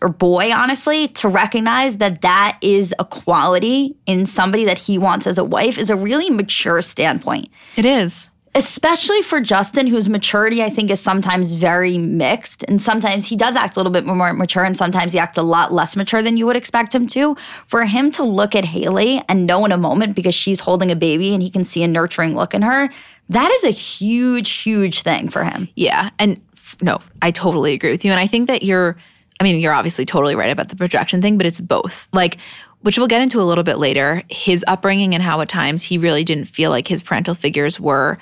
[0.00, 5.26] or boy, honestly, to recognize that that is a quality in somebody that he wants
[5.26, 8.30] as a wife is a really mature standpoint It is.
[8.58, 12.64] Especially for Justin, whose maturity I think is sometimes very mixed.
[12.64, 15.42] And sometimes he does act a little bit more mature, and sometimes he acts a
[15.42, 17.36] lot less mature than you would expect him to.
[17.68, 20.96] For him to look at Hailey and know in a moment because she's holding a
[20.96, 22.90] baby and he can see a nurturing look in her,
[23.28, 25.68] that is a huge, huge thing for him.
[25.76, 26.10] Yeah.
[26.18, 26.40] And
[26.82, 28.10] no, I totally agree with you.
[28.10, 28.96] And I think that you're,
[29.38, 32.08] I mean, you're obviously totally right about the projection thing, but it's both.
[32.12, 32.38] Like,
[32.80, 35.96] which we'll get into a little bit later, his upbringing and how at times he
[35.96, 38.18] really didn't feel like his parental figures were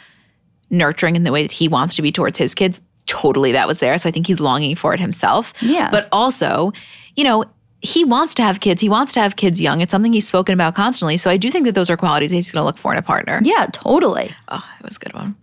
[0.70, 2.80] nurturing in the way that he wants to be towards his kids.
[3.06, 3.96] Totally that was there.
[3.98, 5.54] So I think he's longing for it himself.
[5.60, 5.90] Yeah.
[5.90, 6.72] But also,
[7.14, 7.44] you know,
[7.80, 8.80] he wants to have kids.
[8.80, 9.80] He wants to have kids young.
[9.80, 11.16] It's something he's spoken about constantly.
[11.16, 13.02] So I do think that those are qualities he's going to look for in a
[13.02, 13.40] partner.
[13.44, 14.34] Yeah, totally.
[14.48, 15.36] Oh, it was a good one.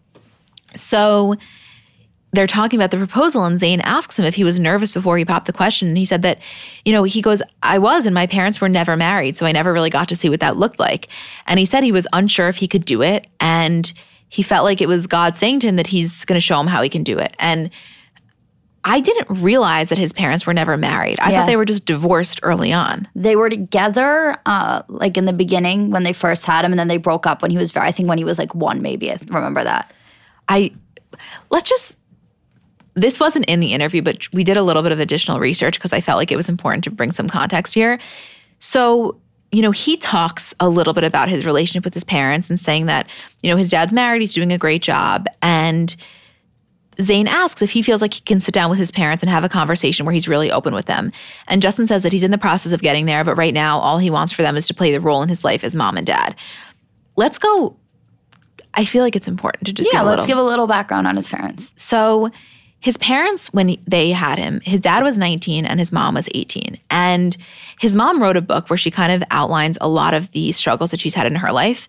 [0.75, 1.35] So
[2.33, 5.23] they're talking about the proposal, and Zane asks him if he was nervous before he
[5.23, 5.87] popped the question.
[5.89, 6.39] And he said that,
[6.83, 9.37] you know, he goes, I was, and my parents were never married.
[9.37, 11.09] So I never really got to see what that looked like.
[11.45, 13.27] And he said he was unsure if he could do it.
[13.39, 13.93] And
[14.33, 16.65] he felt like it was God saying to him that he's going to show him
[16.65, 17.35] how he can do it.
[17.37, 17.69] And
[18.83, 21.19] I didn't realize that his parents were never married.
[21.21, 21.37] I Yeah.
[21.37, 23.07] thought they were just divorced early on.
[23.15, 26.87] They were together, uh, like in the beginning when they first had him, and then
[26.87, 29.11] they broke up when he was very, I think when he was like one, maybe.
[29.11, 29.93] I remember that.
[30.49, 30.71] I
[31.51, 31.95] let's just
[32.95, 35.93] this wasn't in the interview, but we did a little bit of additional research because
[35.93, 37.99] I felt like it was important to bring some context here.
[38.59, 39.15] So,
[39.53, 42.87] you know, he talks a little bit about his relationship with his parents and saying
[42.87, 43.07] that,
[43.41, 45.27] you know, his dad's married, he's doing a great job.
[45.43, 45.95] And
[46.99, 49.43] Zane asks if he feels like he can sit down with his parents and have
[49.43, 51.11] a conversation where he's really open with them.
[51.47, 53.99] And Justin says that he's in the process of getting there, but right now, all
[53.99, 56.07] he wants for them is to play the role in his life as mom and
[56.07, 56.35] dad.
[57.15, 57.77] Let's go.
[58.73, 60.35] I feel like it's important to just yeah, give a let's little.
[60.35, 61.71] give a little background on his parents.
[61.75, 62.31] So,
[62.83, 66.77] his parents, when they had him, his dad was 19 and his mom was 18.
[66.91, 67.37] And
[67.79, 70.91] his mom wrote a book where she kind of outlines a lot of the struggles
[70.91, 71.87] that she's had in her life.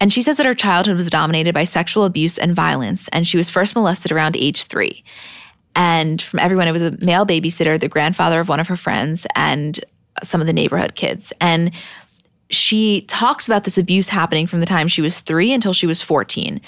[0.00, 3.36] And she says that her childhood was dominated by sexual abuse and violence, and she
[3.36, 5.02] was first molested around age three.
[5.74, 9.26] And from everyone, it was a male babysitter, the grandfather of one of her friends,
[9.34, 9.80] and
[10.22, 11.32] some of the neighborhood kids.
[11.40, 11.72] And
[12.48, 16.00] she talks about this abuse happening from the time she was three until she was
[16.00, 16.60] 14,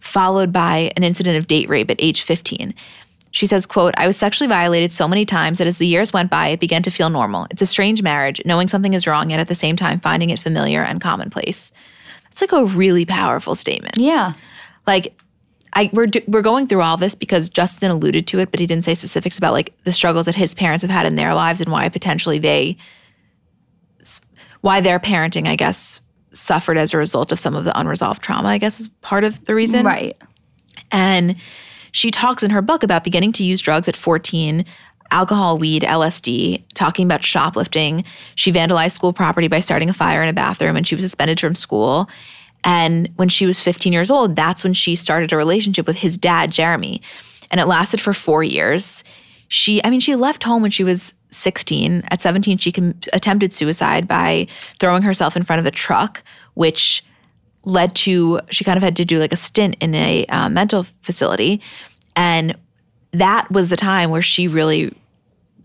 [0.00, 2.74] followed by an incident of date rape at age 15.
[3.32, 6.30] She says, quote, I was sexually violated so many times that as the years went
[6.30, 7.46] by, it began to feel normal.
[7.50, 10.38] It's a strange marriage, knowing something is wrong, yet at the same time finding it
[10.38, 11.72] familiar and commonplace.
[12.24, 13.96] That's like a really powerful statement.
[13.96, 14.34] Yeah.
[14.86, 15.18] Like,
[15.72, 18.66] I we're do, we're going through all this because Justin alluded to it, but he
[18.66, 21.62] didn't say specifics about like the struggles that his parents have had in their lives
[21.62, 22.76] and why potentially they,
[24.60, 26.00] why their parenting, I guess,
[26.34, 28.48] suffered as a result of some of the unresolved trauma.
[28.48, 29.86] I guess is part of the reason.
[29.86, 30.16] Right.
[30.90, 31.36] And
[31.92, 34.64] she talks in her book about beginning to use drugs at 14,
[35.10, 38.02] alcohol, weed, LSD, talking about shoplifting.
[38.34, 41.38] She vandalized school property by starting a fire in a bathroom and she was suspended
[41.38, 42.08] from school.
[42.64, 46.16] And when she was 15 years old, that's when she started a relationship with his
[46.16, 47.02] dad, Jeremy.
[47.50, 49.04] And it lasted for four years.
[49.48, 52.04] She, I mean, she left home when she was 16.
[52.08, 54.46] At 17, she com- attempted suicide by
[54.78, 56.22] throwing herself in front of a truck,
[56.54, 57.04] which
[57.64, 60.82] led to she kind of had to do like a stint in a uh, mental
[61.02, 61.60] facility
[62.16, 62.56] and
[63.12, 64.92] that was the time where she really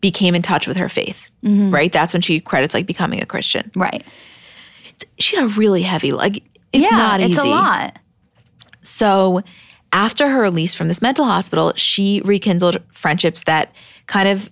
[0.01, 3.71] became in touch with her faith right that's when she credits like becoming a christian
[3.75, 4.03] Right.
[5.17, 7.97] she had a really heavy like it's yeah, not easy It's a lot.
[8.83, 9.41] so
[9.93, 13.71] after her release from this mental hospital she rekindled friendships that
[14.07, 14.51] kind of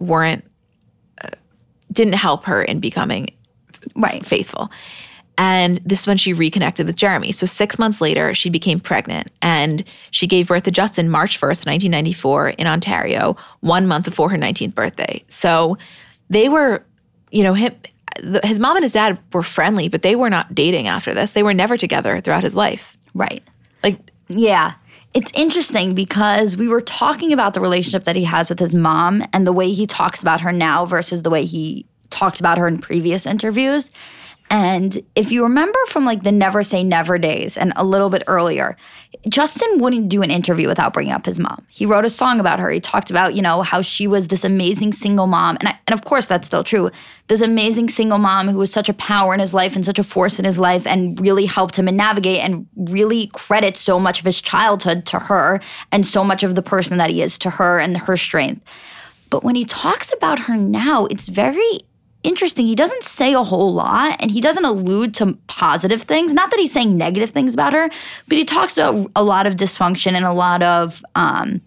[0.00, 0.42] weren't
[1.22, 1.28] uh,
[1.92, 3.28] didn't help her in becoming
[3.94, 4.24] Right.
[4.26, 4.70] faithful.
[5.40, 7.32] And this is when she reconnected with Jeremy.
[7.32, 11.64] So six months later, she became pregnant and she gave birth to Justin March 1st,
[11.66, 15.24] 1994, in Ontario, one month before her 19th birthday.
[15.28, 15.78] So
[16.28, 16.84] they were,
[17.30, 17.74] you know, him,
[18.22, 21.32] the- his mom and his dad were friendly, but they were not dating after this.
[21.32, 22.98] They were never together throughout his life.
[23.14, 23.42] Right.
[23.82, 23.98] Like,
[24.28, 24.74] Yeah.
[25.14, 29.24] It's interesting because we were talking about the relationship that he has with his mom
[29.32, 32.68] and the way he talks about her now versus the way he talked about her
[32.68, 33.90] in previous interviews.
[34.52, 38.24] And if you remember from like the Never Say Never days and a little bit
[38.26, 38.76] earlier,
[39.28, 41.64] Justin wouldn't do an interview without bringing up his mom.
[41.68, 42.68] He wrote a song about her.
[42.68, 45.56] He talked about, you know, how she was this amazing single mom.
[45.60, 46.90] And, I, and of course, that's still true.
[47.28, 50.04] This amazing single mom who was such a power in his life and such a
[50.04, 54.24] force in his life and really helped him navigate and really credits so much of
[54.24, 55.60] his childhood to her
[55.92, 58.64] and so much of the person that he is to her and her strength.
[59.28, 61.82] But when he talks about her now, it's very
[62.22, 62.66] interesting.
[62.66, 66.32] He doesn't say a whole lot and he doesn't allude to positive things.
[66.32, 67.90] Not that he's saying negative things about her,
[68.28, 71.60] but he talks about a lot of dysfunction and a lot of um,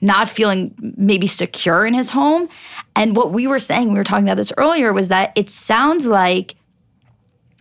[0.00, 2.48] not feeling maybe secure in his home.
[2.96, 6.06] And what we were saying, we were talking about this earlier, was that it sounds
[6.06, 6.56] like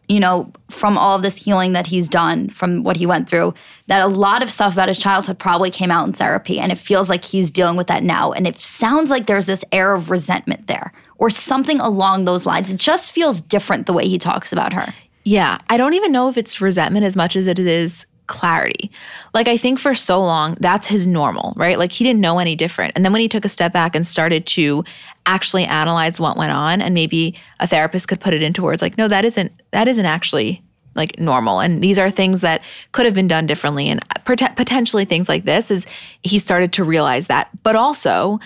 [0.09, 3.53] you know, from all this healing that he's done, from what he went through,
[3.87, 6.59] that a lot of stuff about his childhood probably came out in therapy.
[6.59, 8.31] And it feels like he's dealing with that now.
[8.31, 10.91] And it sounds like there's this air of resentment there
[11.23, 12.69] or something along those lines.
[12.69, 14.93] It just feels different the way he talks about her.
[15.23, 18.91] Yeah, I don't even know if it's resentment as much as it is clarity.
[19.33, 21.79] Like I think for so long that's his normal, right?
[21.79, 22.91] Like he didn't know any different.
[22.97, 24.83] And then when he took a step back and started to
[25.25, 28.97] actually analyze what went on and maybe a therapist could put it into words like
[28.97, 30.61] no that isn't that isn't actually
[30.95, 34.57] like normal and these are things that could have been done differently and uh, pot-
[34.57, 35.85] potentially things like this is
[36.23, 38.41] he started to realize that but also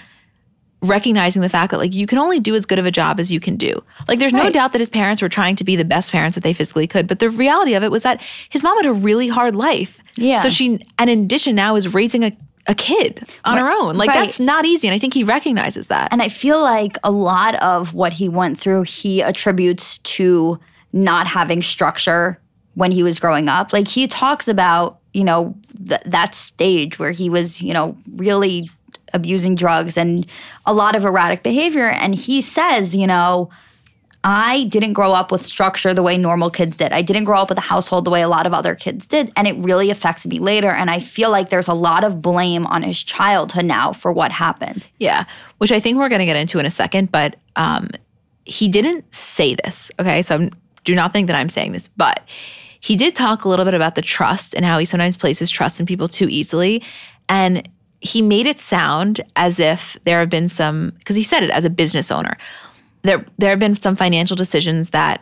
[0.88, 3.32] recognizing the fact that like you can only do as good of a job as
[3.32, 3.84] you can do.
[4.08, 6.41] Like there's no doubt that his parents were trying to be the best parents that
[6.43, 9.28] they physically could, but the reality of it was that his mom had a really
[9.28, 10.02] hard life.
[10.15, 10.41] Yeah.
[10.41, 12.36] So she and in addition now is raising a
[12.69, 13.95] a kid on her own.
[13.95, 14.19] Like Right.
[14.26, 16.10] that's not easy and I think he recognizes that.
[16.12, 20.60] And I feel like a lot of what he went through, he attributes to
[20.91, 22.38] not having structure
[22.73, 23.71] when he was growing up.
[23.71, 25.56] Like he talks about, you know,
[25.88, 28.69] th- that stage where he was, you know, really
[29.13, 30.26] abusing drugs and
[30.65, 31.89] a lot of erratic behavior.
[31.89, 33.50] And he says, you know,
[34.24, 36.91] I didn't grow up with structure the way normal kids did.
[36.91, 39.32] I didn't grow up with a household the way a lot of other kids did.
[39.38, 40.70] And it really affects me later.
[40.70, 44.32] And I feel like there's a lot of blame on his childhood now for what
[44.32, 44.88] happened.
[45.00, 45.25] Yeah,
[45.60, 47.90] which I think we're going to get into in a second, but um,
[48.44, 49.92] he didn't say this.
[50.00, 50.52] Okay, so I'm,
[50.84, 52.21] do not think that I'm saying this, but
[52.79, 55.79] he did talk a little bit about the trust and how he sometimes places trust
[55.79, 56.84] in people too easily.
[57.29, 57.67] And
[58.02, 61.65] he made it sound as if there have been some because he said it as
[61.65, 62.37] a business owner.
[63.04, 65.21] There there have been some financial decisions that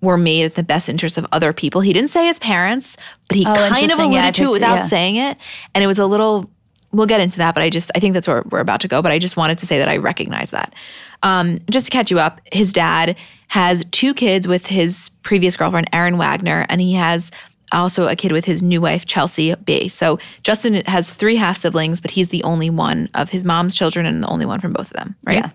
[0.00, 1.80] were made at the best interest of other people.
[1.80, 2.96] He didn't say his parents,
[3.28, 4.80] but he Oh, kind of alluded Yeah, to it without yeah.
[4.80, 5.38] saying it.
[5.74, 6.50] And it was a little
[6.92, 9.00] we'll get into that, but I just I think that's where we're about to go.
[9.00, 10.74] But I just wanted to say that I recognize that.
[11.22, 13.16] Um, just to catch you up, his dad
[13.48, 17.30] has two kids with his previous girlfriend, Erin Wagner, and he has
[17.72, 19.88] also a kid with his new wife, Chelsea B.
[19.88, 24.06] So Justin has three half siblings, but he's the only one of his mom's children
[24.06, 25.36] and the only one from both of them, right?
[25.38, 25.50] Yeah.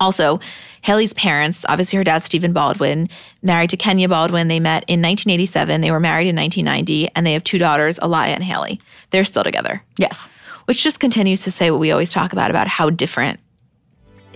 [0.00, 0.40] Also,
[0.82, 3.08] Hailey's parents, obviously her dad, Stephen Baldwin,
[3.42, 4.48] married to Kennya Baldwin.
[4.48, 5.80] They met in 1987.
[5.80, 8.80] They were married in 1990, and they have two daughters, Alaia and Hailey.
[9.10, 10.28] They're still together, Yes.
[10.64, 13.38] which just continues to say what we always talk about about how different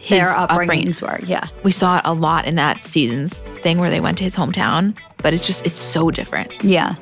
[0.07, 0.95] his Their upbringing.
[1.03, 1.19] were.
[1.25, 1.49] Yeah.
[1.65, 4.97] We saw it a lot in that season's thing where they went to his hometown,
[5.19, 6.53] but it's just it's so different.
[6.63, 6.95] Yeah.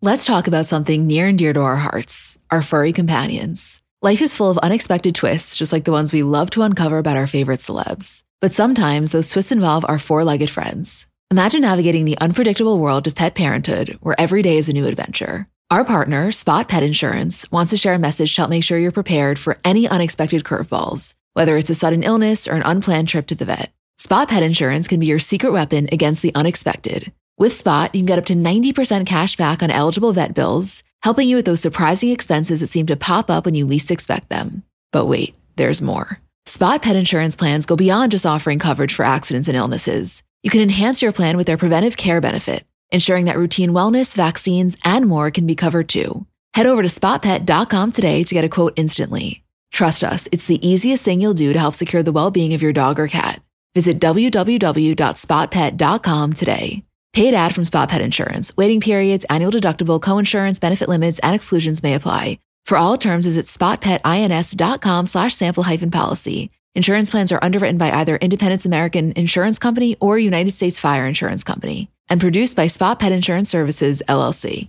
[0.00, 3.82] Let's talk about something near and dear to our hearts our furry companions.
[4.02, 7.16] Life is full of unexpected twists, just like the ones we love to uncover about
[7.16, 8.22] our favorite celebs.
[8.40, 11.08] But sometimes those twists involve our four legged friends.
[11.32, 15.48] Imagine navigating the unpredictable world of pet parenthood, where every day is a new adventure.
[15.68, 18.92] Our partner, Spot Pet Insurance, wants to share a message to help make sure you're
[18.92, 23.34] prepared for any unexpected curveballs, whether it's a sudden illness or an unplanned trip to
[23.34, 23.72] the vet.
[23.98, 27.12] Spot Pet Insurance can be your secret weapon against the unexpected.
[27.36, 31.28] With Spot, you can get up to 90% cash back on eligible vet bills, helping
[31.28, 34.62] you with those surprising expenses that seem to pop up when you least expect them.
[34.92, 36.20] But wait, there's more.
[36.44, 40.22] Spot Pet Insurance plans go beyond just offering coverage for accidents and illnesses.
[40.44, 44.76] You can enhance your plan with their preventive care benefit, ensuring that routine wellness, vaccines,
[44.84, 46.26] and more can be covered too.
[46.54, 49.44] Head over to spotpet.com today to get a quote instantly.
[49.72, 52.62] Trust us, it's the easiest thing you'll do to help secure the well being of
[52.62, 53.42] your dog or cat.
[53.74, 56.82] Visit www.spotpet.com today.
[57.12, 58.56] Paid ad from Spot Pet Insurance.
[58.56, 62.38] Waiting periods, annual deductible, coinsurance, benefit limits, and exclusions may apply.
[62.66, 66.50] For all terms, visit spotpetins.com slash sample hyphen policy.
[66.76, 71.42] Insurance plans are underwritten by either Independence American Insurance Company or United States Fire Insurance
[71.42, 74.68] Company and produced by Spot Pet Insurance Services, LLC.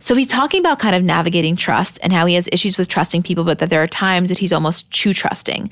[0.00, 3.22] So he's talking about kind of navigating trust and how he has issues with trusting
[3.22, 5.70] people, but that there are times that he's almost too trusting.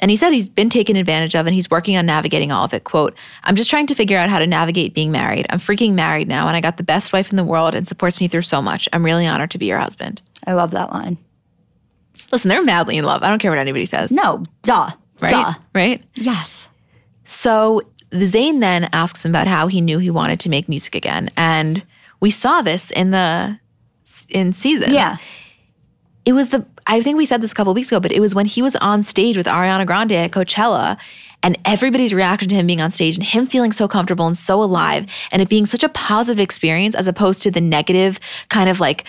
[0.00, 2.74] And he said he's been taken advantage of and he's working on navigating all of
[2.74, 2.82] it.
[2.82, 5.46] Quote, I'm just trying to figure out how to navigate being married.
[5.50, 8.18] I'm freaking married now and I got the best wife in the world and supports
[8.18, 8.88] me through so much.
[8.92, 10.20] I'm really honored to be your husband.
[10.48, 11.16] I love that line.
[12.32, 13.22] Listen, they're madly in love.
[13.22, 14.10] I don't care what anybody says.
[14.10, 14.90] No, duh.
[15.20, 15.30] right?
[15.30, 15.54] Duh.
[15.74, 16.02] Right?
[16.14, 16.68] Yes.
[17.24, 17.82] So
[18.22, 21.30] Zane then asks him about how he knew he wanted to make music again.
[21.36, 21.84] And
[22.20, 23.58] we saw this in the
[24.28, 24.92] in seasons.
[24.92, 25.16] Yeah.
[26.24, 28.34] It was the I think we said this a couple weeks ago, but it was
[28.34, 30.98] when he was on stage with Ariana Grande at Coachella
[31.42, 34.62] and everybody's reaction to him being on stage and him feeling so comfortable and so
[34.62, 38.80] alive and it being such a positive experience as opposed to the negative kind of
[38.80, 39.04] like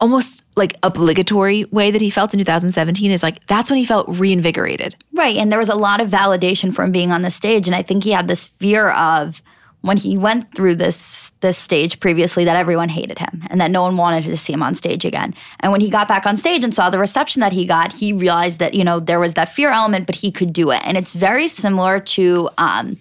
[0.00, 4.08] almost like obligatory way that he felt in 2017 is like that's when he felt
[4.08, 4.96] reinvigorated.
[5.12, 5.36] Right.
[5.36, 7.66] And there was a lot of validation from being on the stage.
[7.66, 9.42] And I think he had this fear of
[9.82, 13.82] when he went through this this stage previously that everyone hated him and that no
[13.82, 15.34] one wanted to see him on stage again.
[15.60, 18.12] And when he got back on stage and saw the reception that he got, he
[18.12, 20.82] realized that, you know, there was that fear element, but he could do it.
[20.84, 22.94] And it's very similar to um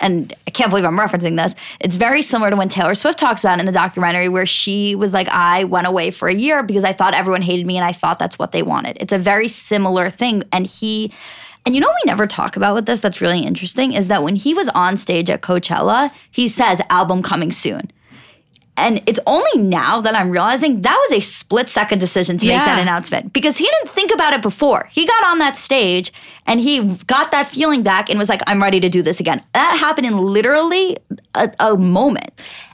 [0.00, 1.54] and I can't believe I'm referencing this.
[1.80, 5.12] It's very similar to when Taylor Swift talks about in the documentary, where she was
[5.12, 7.92] like, I went away for a year because I thought everyone hated me and I
[7.92, 8.96] thought that's what they wanted.
[9.00, 10.44] It's a very similar thing.
[10.52, 11.12] And he,
[11.64, 14.36] and you know, we never talk about with this that's really interesting is that when
[14.36, 17.90] he was on stage at Coachella, he says, album coming soon.
[18.78, 22.56] And it's only now that I'm realizing that was a split second decision to make
[22.56, 24.86] that announcement because he didn't think about it before.
[24.92, 26.12] He got on that stage
[26.46, 29.42] and he got that feeling back and was like, I'm ready to do this again.
[29.54, 30.96] That happened in literally
[31.34, 32.30] a, a moment.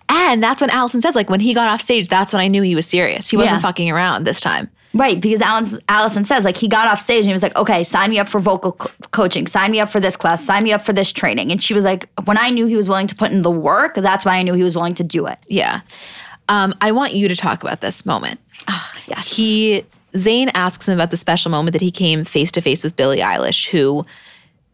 [0.09, 2.63] And that's when Allison says, like, when he got off stage, that's when I knew
[2.63, 3.29] he was serious.
[3.31, 3.63] He wasn't Yeah.
[3.63, 4.69] fucking around this time.
[4.95, 7.83] Right, because Allison, Allison says, like, he got off stage and he was like, okay,
[7.83, 10.73] sign me up for vocal co- coaching, sign me up for this class, sign me
[10.73, 11.51] up for this training.
[11.51, 13.95] And she was like, when I knew he was willing to put in the work,
[13.95, 15.39] that's why I knew he was willing to do it.
[15.49, 15.81] Yeah.
[16.49, 18.39] Um, I want you to talk about this moment.
[19.07, 19.35] Yes.
[19.35, 19.85] He,
[20.17, 23.19] Zane asks him about the special moment that he came face to face with Billie
[23.19, 24.05] Eilish, who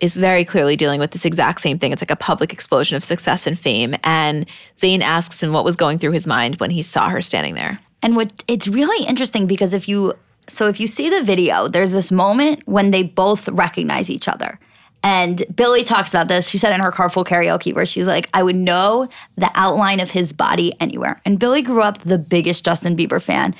[0.01, 1.93] is very clearly dealing with this exact same thing.
[1.93, 3.95] It's like a public explosion of success and fame.
[4.03, 4.47] And
[4.79, 7.79] Zane asks him what was going through his mind when he saw her standing there.
[8.03, 10.15] And what it's really interesting because if you
[10.49, 14.59] so if you see the video, there's this moment when they both recognize each other.
[15.03, 16.49] And Billie talks about this.
[16.49, 20.11] She said in her carpool karaoke where she's like, I would know the outline of
[20.11, 21.21] his body anywhere.
[21.25, 23.55] And Billie grew up the biggest Justin Bieber fan.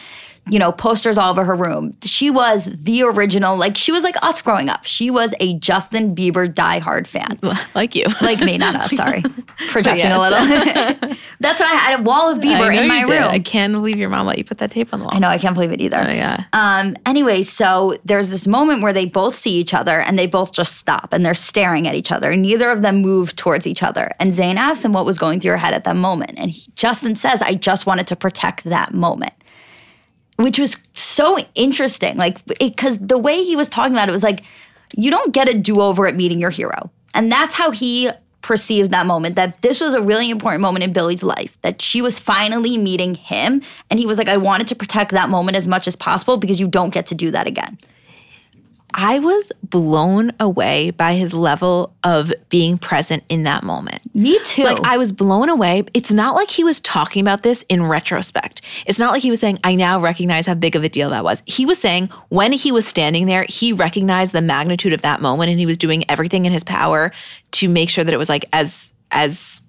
[0.51, 1.97] You know, posters all over her room.
[2.03, 4.85] She was the original, like she was like us growing up.
[4.85, 7.39] She was a Justin Bieber diehard fan.
[7.75, 8.05] like you.
[8.21, 9.23] Like me, not us, sorry.
[9.71, 10.39] Projecting a little.
[11.41, 13.25] That's what I had a wall of Bieber in my room.
[13.25, 15.15] I can't believe your mom let you put that tape on the wall.
[15.15, 15.99] I know, I can't believe it either.
[15.99, 16.45] Oh, yeah.
[16.53, 20.53] Um, anyway, so there's this moment where they both see each other and they both
[20.53, 22.35] just stop and they're staring at each other.
[22.35, 24.11] Neither of them move towards each other.
[24.19, 26.39] And Zane asks him what was going through her head at that moment.
[26.39, 29.33] And he, Justin says, I just wanted to protect that moment.
[30.39, 32.17] Which was so interesting.
[32.17, 34.43] Like, because the way he was talking about it was like,
[34.97, 36.91] you don't get a do over at meeting your hero.
[37.15, 38.11] And that's how he
[38.41, 42.01] perceived that moment that this was a really important moment in Billie's life, that she
[42.01, 43.61] was finally meeting him.
[43.91, 46.61] And he was like, I wanted to protect that moment as much as possible because
[46.61, 47.77] you don't get to do that again.
[48.95, 54.01] I was blown away by his level of being present in that moment.
[54.15, 54.65] Me too.
[54.65, 55.85] Like I was blown away.
[55.93, 58.63] It's not like he was talking about this in retrospect.
[58.87, 61.23] It's not like he was saying, I now recognize how big of a deal that
[61.23, 61.43] was.
[61.45, 65.51] He was saying when he was standing there, he recognized the magnitude of that moment
[65.51, 67.13] and he was doing everything in his power
[67.53, 69.61] to make sure that it was like as as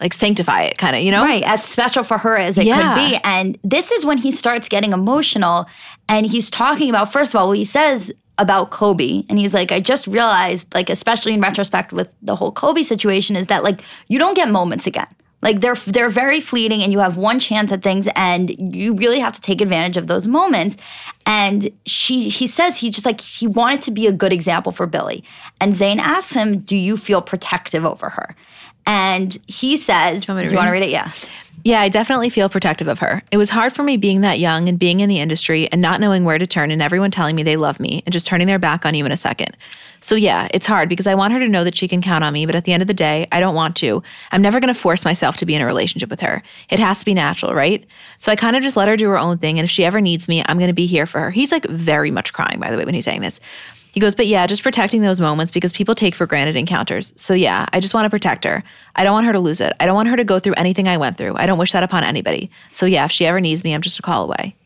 [0.00, 1.22] like sanctify it kind of, you know?
[1.22, 2.94] Right, as special for her as it Yeah.
[2.94, 3.18] could be.
[3.22, 5.66] And this is when he starts getting emotional
[6.08, 8.10] and he's talking about, first of all, what he says
[8.42, 9.22] about Kobe.
[9.28, 13.36] And he's like, I just realized, like, especially in retrospect with the whole Kobe situation,
[13.36, 15.06] is that like you don't get moments again.
[15.42, 19.18] Like they're they're very fleeting and you have one chance at things and you really
[19.18, 20.76] have to take advantage of those moments.
[21.26, 24.86] And she he says he just like he wanted to be a good example for
[24.86, 25.24] Billie.
[25.60, 28.36] And Zane asks him, Do you feel protective over her?
[28.86, 30.90] And he says, Do want me to you want to read read it?
[30.90, 31.10] Yeah.
[31.64, 33.22] Yeah, I definitely feel protective of her.
[33.30, 36.00] It was hard for me being that young and being in the industry and not
[36.00, 38.58] knowing where to turn and everyone telling me they love me and just turning their
[38.58, 39.56] back on you in a second.
[40.00, 42.32] So, yeah, it's hard because I want her to know that she can count on
[42.32, 44.02] me, but at the end of the day, I don't want to.
[44.32, 46.42] I'm never going to force myself to be in a relationship with her.
[46.68, 47.86] It has to be natural, right?
[48.18, 49.60] So I kind of just let her do her own thing.
[49.60, 51.30] And if she ever needs me, I'm going to be here for her.
[51.30, 53.38] He's like very much crying, by the way, when he's saying this.
[53.92, 57.12] He goes, but yeah, just protecting those moments because people take for granted encounters.
[57.16, 58.64] So yeah, I just want to protect her.
[58.96, 59.72] I don't want her to lose it.
[59.80, 61.36] I don't want her to go through anything I went through.
[61.36, 62.50] I don't wish that upon anybody.
[62.70, 64.56] So yeah, if she ever needs me, I'm just a call away.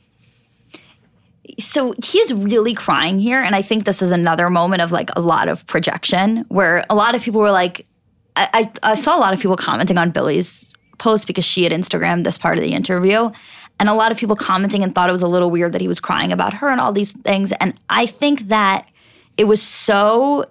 [1.59, 5.21] so he's really crying here and i think this is another moment of like a
[5.21, 7.87] lot of projection where a lot of people were like
[8.37, 8.49] i,
[8.83, 12.25] I, I saw a lot of people commenting on billie's post because she had instagrammed
[12.25, 13.31] this part of the interview
[13.79, 15.89] and a lot of people commenting and thought it was a little weird that he
[15.89, 18.87] was crying about her and all these things and i think that
[19.37, 20.47] it was so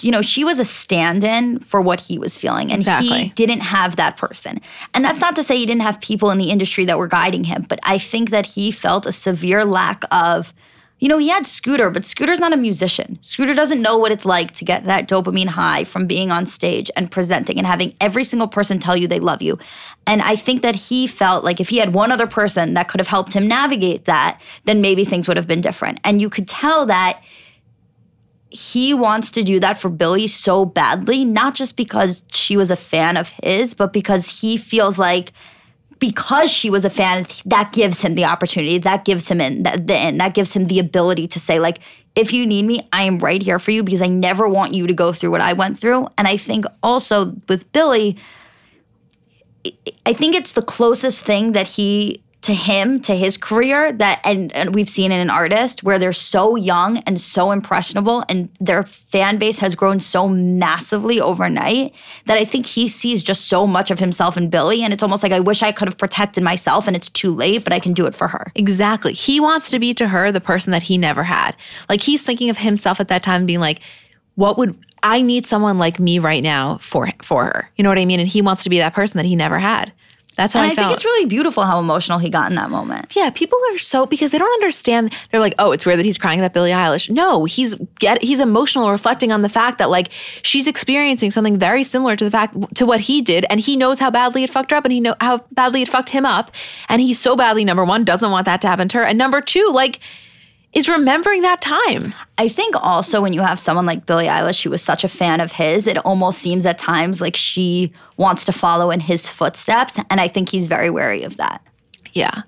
[0.00, 3.24] you know she was a stand-in for what he was feeling and Exactly.
[3.24, 4.60] he didn't have that person.
[4.94, 7.44] And that's not to say he didn't have people in the industry that were guiding
[7.44, 10.54] him, but I think that he felt a severe lack of
[11.00, 13.18] you know, he had Scooter, but Scooter's not a musician.
[13.22, 16.90] Scooter doesn't know what it's like to get that dopamine high from being on stage
[16.94, 19.58] and presenting and having every single person tell you they love you.
[20.06, 23.00] And I think that he felt like if he had one other person that could
[23.00, 25.98] have helped him navigate that, then maybe things would have been different.
[26.04, 27.22] And you could tell that
[28.50, 32.76] he wants to do that for Billie so badly, not just because she was a
[32.76, 35.32] fan of his, but because he feels like
[36.00, 39.86] because she was a fan, that gives him the opportunity, that gives him in that
[39.86, 41.78] the in, that gives him the ability to say like,
[42.16, 44.86] if you need me, I am right here for you because I never want you
[44.86, 46.08] to go through what I went through.
[46.18, 48.16] And I think also with Billie,
[50.06, 54.52] I think it's the closest thing that he to him to his career that and,
[54.54, 58.84] and we've seen in an artist where they're so young and so impressionable and their
[58.84, 61.92] fan base has grown so massively overnight
[62.26, 65.22] that I think he sees just so much of himself in Billie and it's almost
[65.22, 67.92] like I wish I could have protected myself and it's too late but I can
[67.92, 68.50] do it for her.
[68.54, 69.12] Exactly.
[69.12, 71.54] He wants to be to her the person that he never had.
[71.90, 73.80] Like he's thinking of himself at that time being like,
[74.36, 77.70] what would I need someone like me right now for for her?
[77.76, 78.20] You know what I mean?
[78.20, 79.92] And he wants to be that person that he never had.
[80.40, 82.70] That's how And I, I, think it's really beautiful how emotional he got in that
[82.70, 83.14] moment.
[83.14, 85.14] yeah, people are so because they don't understand.
[85.30, 88.40] They're like, "Oh, it's weird that he's crying about Billie Eilish." No, he's get he's
[88.40, 90.08] emotional, reflecting on the fact that like
[90.40, 93.98] she's experiencing something very similar to the fact to what he did, and he knows
[93.98, 96.52] how badly it fucked her up, and he know how badly it fucked him up,
[96.88, 99.42] and he's so badly number one doesn't want that to happen to her, and number
[99.42, 100.00] two, like
[100.72, 102.14] is remembering that time.
[102.38, 105.40] I think also when you have someone like Billie Eilish who was such a fan
[105.40, 109.98] of his, it almost seems at times like she wants to follow in his footsteps.
[110.10, 111.66] And I think he's very wary of that.
[112.12, 112.42] Yeah.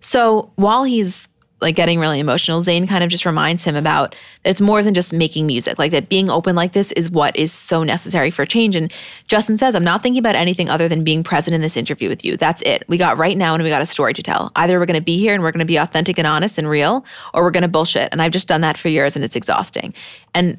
[0.00, 1.28] So while he's
[1.60, 4.94] like getting really emotional, Zane kind of just reminds him about that it's more than
[4.94, 5.78] just making music.
[5.78, 8.74] Like that being open like this is what is so necessary for change.
[8.76, 8.92] And
[9.28, 12.24] Justin says, I'm not thinking about anything other than being present in this interview with
[12.24, 12.36] you.
[12.36, 12.84] That's it.
[12.88, 14.52] We got right now and we got a story to tell.
[14.56, 17.04] Either we're gonna be here and we're gonna be authentic and honest and real,
[17.34, 18.08] or we're gonna bullshit.
[18.12, 19.94] And I've just done that for years and it's exhausting.
[20.34, 20.58] And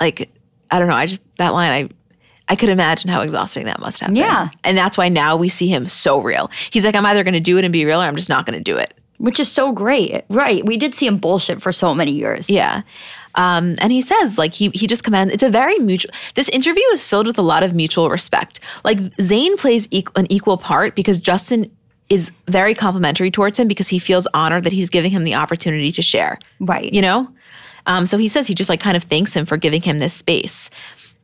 [0.00, 0.30] like,
[0.70, 1.88] I don't know, I just that line I
[2.48, 4.16] I could imagine how exhausting that must have been.
[4.16, 4.48] Yeah.
[4.64, 6.50] And that's why now we see him so real.
[6.70, 8.46] He's like, I'm either going to do it and be real or I'm just not
[8.46, 8.97] going to do it.
[9.18, 10.24] Which is so great.
[10.28, 10.64] Right.
[10.64, 12.48] We did see him bullshit for so many years.
[12.48, 12.82] Yeah.
[13.34, 15.32] Um, and he says, like, he he just commands.
[15.32, 16.10] It's a very mutual.
[16.34, 18.60] This interview is filled with a lot of mutual respect.
[18.84, 21.70] Like, Zane plays equ- an equal part because Justin
[22.08, 25.92] is very complimentary towards him because he feels honored that he's giving him the opportunity
[25.92, 26.38] to share.
[26.58, 26.92] Right.
[26.92, 27.28] You know.
[27.86, 30.12] Um, so he says he just like kind of thanks him for giving him this
[30.12, 30.68] space.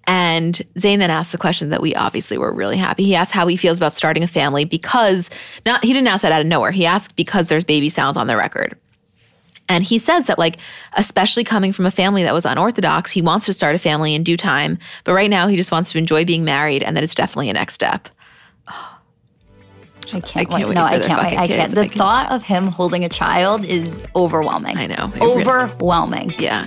[0.06, 3.04] And Zane then asks the question that we obviously were really happy.
[3.04, 5.30] He asked how he feels about starting a family because
[5.64, 6.70] not he didn't ask that out of nowhere.
[6.72, 8.76] He asked because there's baby sounds on the record.
[9.66, 10.58] And he says that, like,
[10.92, 14.22] especially coming from a family that was unorthodox, he wants to start a family in
[14.22, 14.76] due time.
[15.04, 17.54] But right now, he just wants to enjoy being married and that it's definitely a
[17.54, 18.10] next step.
[20.12, 20.66] I can't, I can't wait.
[20.68, 21.38] wait No, for I their can't wait.
[21.38, 21.74] I can't.
[21.74, 24.76] The I thought of him holding a child is overwhelming.
[24.76, 25.10] I know.
[25.14, 26.34] It really- Overwhelming.
[26.38, 26.66] yeah.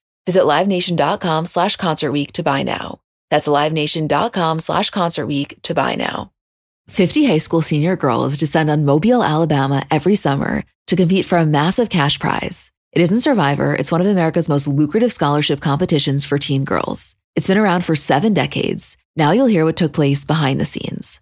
[0.25, 2.99] Visit LiveNation.com slash Concert Week to buy now.
[3.29, 6.31] That's LiveNation.com slash Concert Week to buy now.
[6.87, 11.45] 50 high school senior girls descend on Mobile, Alabama every summer to compete for a
[11.45, 12.71] massive cash prize.
[12.91, 17.15] It isn't Survivor, it's one of America's most lucrative scholarship competitions for teen girls.
[17.35, 18.97] It's been around for seven decades.
[19.15, 21.21] Now you'll hear what took place behind the scenes.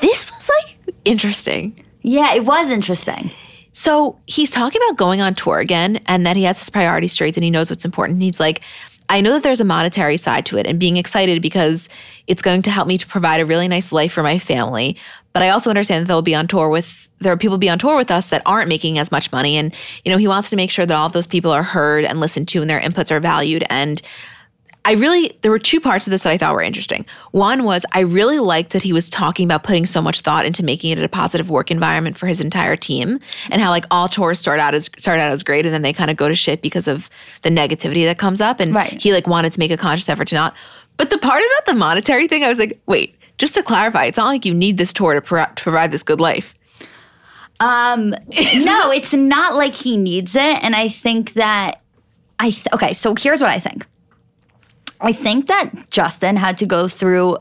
[0.00, 1.84] This was like interesting.
[2.02, 3.30] Yeah, it was interesting.
[3.72, 7.36] So he's talking about going on tour again and that he has his priorities straight
[7.36, 8.22] and he knows what's important.
[8.22, 8.62] He's like,
[9.08, 11.88] I know that there's a monetary side to it and being excited because
[12.26, 14.96] it's going to help me to provide a really nice life for my family.
[15.32, 17.78] But I also understand that they'll be on tour with there are people be on
[17.78, 19.56] tour with us that aren't making as much money.
[19.56, 22.04] And, you know, he wants to make sure that all of those people are heard
[22.04, 23.64] and listened to and their inputs are valued.
[23.70, 24.02] And
[24.86, 27.04] I really, there were two parts of this that I thought were interesting.
[27.32, 30.62] One was I really liked that he was talking about putting so much thought into
[30.62, 33.18] making it a positive work environment for his entire team,
[33.50, 35.92] and how like all tours start out as start out as great, and then they
[35.92, 37.10] kind of go to shit because of
[37.42, 38.60] the negativity that comes up.
[38.60, 39.02] And Right.
[39.02, 40.54] he like wanted to make a conscious effort to not.
[40.96, 44.16] But the part about the monetary thing, I was like, wait, just to clarify, it's
[44.16, 46.54] not like you need this tour to, pro- to provide this good life.
[47.58, 48.10] Um,
[48.54, 51.80] no, it's not like he needs it, and I think that
[52.38, 52.92] I th- okay.
[52.92, 53.84] So here's what I think.
[55.00, 57.38] I think that Justin had to go through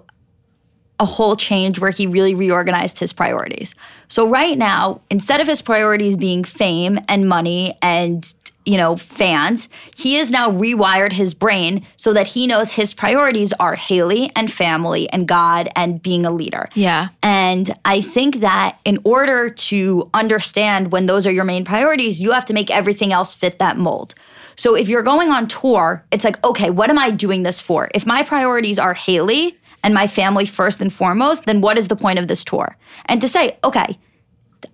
[1.00, 3.76] a whole change where he really reorganized his priorities.
[4.08, 8.34] So right now, instead of his priorities being fame and money and
[8.66, 13.52] you know fans, he has now rewired his brain so that he knows his priorities
[13.54, 16.66] are Hailey and family and God and being a leader.
[16.74, 17.10] Yeah.
[17.22, 22.32] And I think that in order to understand when those are your main priorities, you
[22.32, 24.16] have to make everything else fit that mold.
[24.56, 27.90] So if you're going on tour, it's like, okay, what am I doing this for?
[27.94, 31.96] If my priorities are Hailey and my family first and foremost, then what is the
[31.96, 32.76] point of this tour?
[33.06, 33.98] And to say, okay,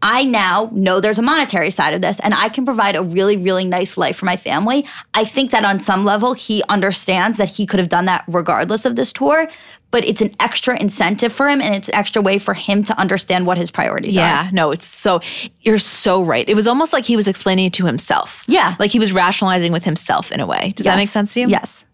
[0.01, 3.37] I now know there's a monetary side of this and I can provide a really,
[3.37, 4.85] really nice life for my family.
[5.13, 8.85] I think that on some level, he understands that he could have done that regardless
[8.85, 9.49] of this tour,
[9.91, 12.97] but it's an extra incentive for him and it's an extra way for him to
[12.97, 14.21] understand what his priorities are.
[14.21, 15.21] Yeah, no, it's so
[15.61, 16.47] you're so right.
[16.47, 18.43] It was almost like he was explaining it to himself.
[18.47, 18.75] Yeah.
[18.79, 20.73] Like he was rationalizing with himself in a way.
[20.75, 21.47] Does that make sense to you?
[21.47, 21.85] Yes.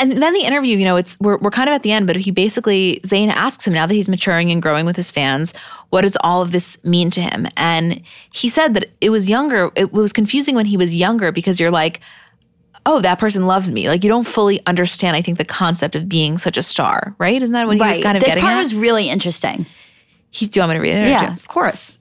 [0.00, 2.16] And then the interview, you know, it's we're we're kind of at the end, but
[2.16, 5.52] he basically Zane asks him now that he's maturing and growing with his fans,
[5.90, 7.46] what does all of this mean to him?
[7.56, 8.00] And
[8.32, 11.70] he said that it was younger, it was confusing when he was younger because you're
[11.70, 12.00] like,
[12.86, 13.88] oh, that person loves me.
[13.88, 17.40] Like you don't fully understand, I think, the concept of being such a star, right?
[17.42, 18.20] Isn't that what he was kind of getting?
[18.20, 18.58] this getting part at?
[18.58, 19.66] was really interesting.
[20.32, 21.08] He, do you want me to read it?
[21.08, 21.98] Yeah, of course.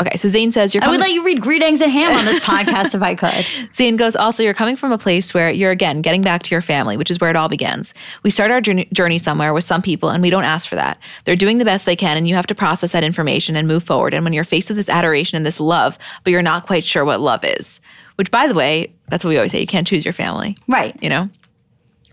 [0.00, 2.24] Okay, so Zane says you're I would let you read Green Eggs and Ham on
[2.24, 3.44] this podcast if I could.
[3.74, 6.62] Zane goes, also, you're coming from a place where you're, again, getting back to your
[6.62, 7.92] family, which is where it all begins.
[8.22, 10.96] We start our journey, journey somewhere with some people, and we don't ask for that.
[11.24, 13.82] They're doing the best they can, and you have to process that information and move
[13.82, 14.14] forward.
[14.14, 17.04] And when you're faced with this adoration and this love, but you're not quite sure
[17.04, 17.80] what love is,
[18.14, 20.96] which, by the way, that's what we always say you can't choose your family, Right.
[21.02, 21.28] you know?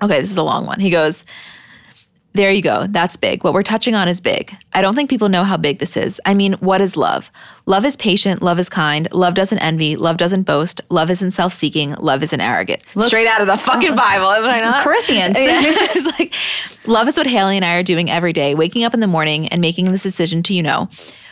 [0.01, 0.81] Okay, this is a long one.
[0.81, 1.23] He goes,
[2.33, 2.85] There you go.
[2.89, 3.43] That's big.
[3.43, 4.53] What we're touching on is big.
[4.73, 6.21] I don't think people know how big this is.
[6.25, 7.31] I mean, what is love?
[7.65, 8.41] Love is patient.
[8.41, 9.07] Love is kind.
[9.15, 9.95] Love doesn't envy.
[9.95, 10.81] Love doesn't boast.
[10.89, 11.93] Love isn't self seeking.
[11.95, 12.83] Love isn't arrogant.
[12.99, 14.29] Straight out of the fucking Bible.
[14.31, 14.83] Am I not?
[14.83, 15.35] Corinthians.
[15.39, 16.33] it's like,
[16.85, 19.47] love is what Hailey and I are doing every day, waking up in the morning
[19.47, 20.87] and making this decision to, you know,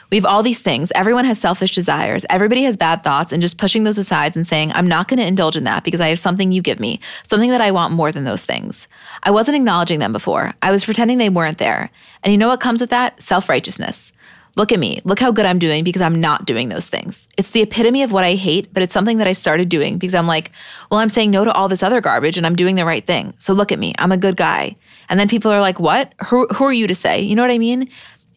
[0.09, 0.91] we have all these things.
[0.95, 2.25] Everyone has selfish desires.
[2.29, 5.25] Everybody has bad thoughts and just pushing those aside and saying, I'm not going to
[5.25, 6.99] indulge in that because I have something you give me,
[7.29, 8.87] something that I want more than those things.
[9.23, 10.53] I wasn't acknowledging them before.
[10.61, 11.89] I was pretending they weren't there.
[12.23, 13.21] And you know what comes with that?
[13.21, 14.13] Self righteousness.
[14.57, 15.01] Look at me.
[15.03, 17.29] Look how good I'm doing because I'm not doing those things.
[17.37, 20.15] It's the epitome of what I hate, but it's something that I started doing because
[20.15, 20.51] I'm like,
[20.89, 23.35] well, I'm saying no to all this other garbage and I'm doing the right thing.
[23.37, 23.93] So look at me.
[23.99, 24.75] I'm a good guy.
[25.09, 26.11] And then people are like, what?
[26.29, 27.21] Who, who are you to say?
[27.21, 27.87] You know what I mean?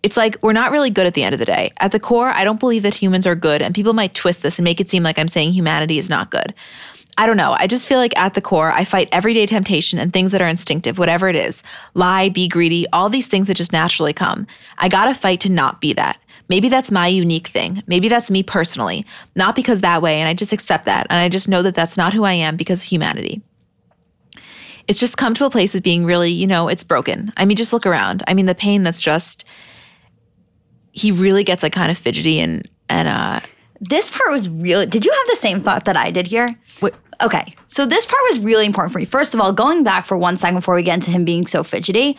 [0.03, 1.72] It's like we're not really good at the end of the day.
[1.78, 4.59] At the core, I don't believe that humans are good, and people might twist this
[4.59, 6.55] and make it seem like I'm saying humanity is not good.
[7.18, 7.55] I don't know.
[7.59, 10.46] I just feel like at the core, I fight everyday temptation and things that are
[10.46, 11.62] instinctive, whatever it is
[11.94, 14.46] lie, be greedy, all these things that just naturally come.
[14.78, 16.18] I gotta fight to not be that.
[16.48, 17.82] Maybe that's my unique thing.
[17.86, 19.05] Maybe that's me personally,
[19.36, 21.07] not because that way, and I just accept that.
[21.11, 23.42] And I just know that that's not who I am because of humanity
[24.88, 27.32] it's just come to a place of being really, you know, it's broken.
[27.36, 28.24] I mean, just look around.
[28.26, 29.44] I mean, the pain that's just
[30.93, 33.41] he really gets like kind of fidgety and and uh
[33.80, 36.49] this part was really did you have the same thought that i did here?
[36.80, 36.95] Wait.
[37.22, 39.05] okay so this part was really important for me.
[39.05, 41.62] First of all going back for one second before we get into him being so
[41.62, 42.18] fidgety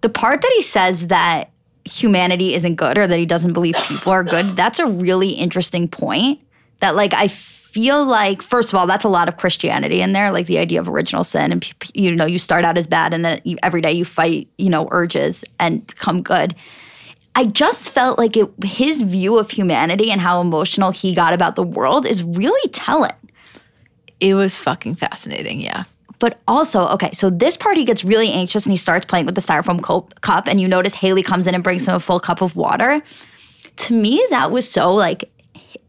[0.00, 1.50] the part that he says that
[1.84, 5.88] humanity isn't good or that he doesn't believe people are good that's a really interesting
[5.88, 6.38] point
[6.80, 10.30] that like i feel like first of all that's a lot of christianity in there
[10.30, 13.24] like the idea of original sin and you know you start out as bad and
[13.24, 16.54] then every day you fight you know urges and come good
[17.38, 21.54] I just felt like it, his view of humanity and how emotional he got about
[21.54, 23.12] the world is really telling.
[24.18, 25.84] It was fucking fascinating, yeah.
[26.18, 29.36] But also, okay, so this part he gets really anxious and he starts playing with
[29.36, 32.18] the styrofoam co- cup, and you notice Hailey comes in and brings him a full
[32.18, 33.00] cup of water.
[33.76, 35.30] To me, that was so like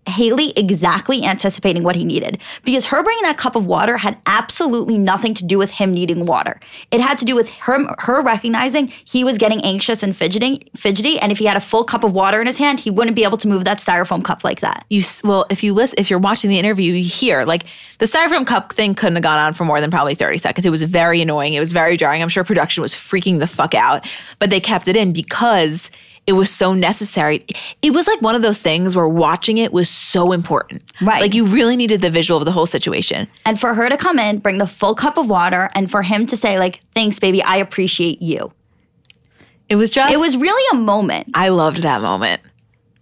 [0.09, 4.97] Hailey exactly anticipating what he needed because her bringing that cup of water had absolutely
[4.97, 6.59] nothing to do with him needing water.
[6.91, 11.19] It had to do with her her recognizing he was getting anxious and fidgeting, fidgety,
[11.19, 13.23] and if he had a full cup of water in his hand, he wouldn't be
[13.23, 14.85] able to move that styrofoam cup like that.
[14.89, 17.65] You well, if you listen, if you're watching the interview, you hear like
[17.99, 20.65] the styrofoam cup thing couldn't have gone on for more than probably 30 seconds.
[20.65, 21.53] It was very annoying.
[21.53, 22.21] It was very jarring.
[22.21, 24.07] I'm sure production was freaking the fuck out,
[24.39, 25.91] but they kept it in because
[26.29, 27.43] it was so necessary.
[27.81, 30.83] It was like one of those things where watching it was so important.
[31.01, 31.21] Right.
[31.21, 33.27] Like you really needed the visual of the whole situation.
[33.45, 36.27] And for her to come in, bring the full cup of water, and for him
[36.27, 38.53] to say, like, thanks, baby, I appreciate you.
[39.69, 41.29] It was just It was really a moment.
[41.33, 42.43] I loved that moment.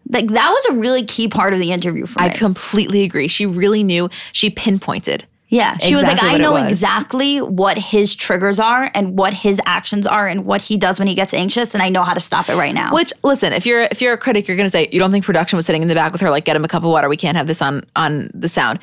[0.10, 2.28] Like that was a really key part of the interview for me.
[2.28, 3.28] I completely agree.
[3.28, 5.26] She really knew, she pinpointed.
[5.50, 10.06] Yeah, she was like, I know exactly what his triggers are and what his actions
[10.06, 12.50] are and what he does when he gets anxious, and I know how to stop
[12.50, 12.94] it right now.
[12.94, 15.56] Which listen, if you're if you're a critic, you're gonna say you don't think production
[15.56, 17.08] was sitting in the back with her like get him a cup of water.
[17.08, 18.80] We can't have this on on the sound.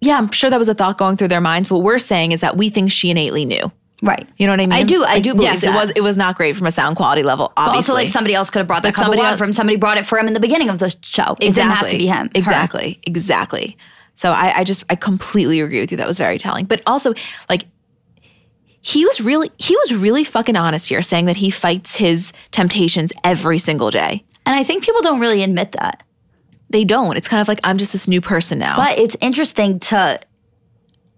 [0.00, 1.68] Yeah, I'm sure that was a thought going through their minds.
[1.70, 3.72] What we're saying is that we think she innately knew.
[4.02, 4.28] right.
[4.36, 4.72] You know what I mean?
[4.72, 5.74] I do- I Like, do believe yes, that.
[5.74, 7.52] it was it was not great from a sound quality level.
[7.56, 9.38] Obviously, Also, like somebody else could have brought that But cup of somebody water else-
[9.38, 9.52] for him.
[9.52, 11.36] Somebody brought it for him in the beginning of the show.
[11.40, 12.26] It didn't have to be him.
[12.26, 12.30] her.
[12.36, 13.76] Exactly.
[14.14, 15.96] So I, I just I completely agree with you.
[15.96, 16.66] That was very telling.
[16.66, 17.14] But also,
[17.48, 17.64] like
[18.80, 23.12] he was really he was really fucking honest here, saying that he fights his temptations
[23.24, 24.24] every single day.
[24.46, 26.02] And I think people don't really admit that.
[26.70, 27.16] They don't.
[27.16, 28.76] It's kind of like I'm just this new person now.
[28.76, 30.20] But it's interesting to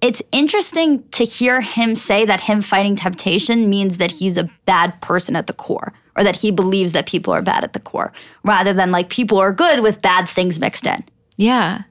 [0.01, 5.01] it's interesting to hear him say that him fighting temptation means that he's a bad
[5.01, 8.13] person at the core or that he believes that people are bad at the core
[8.45, 11.05] rather than like people are good with bad things mixed in.
[11.37, 11.83] yeah.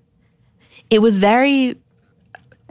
[0.89, 1.77] It was very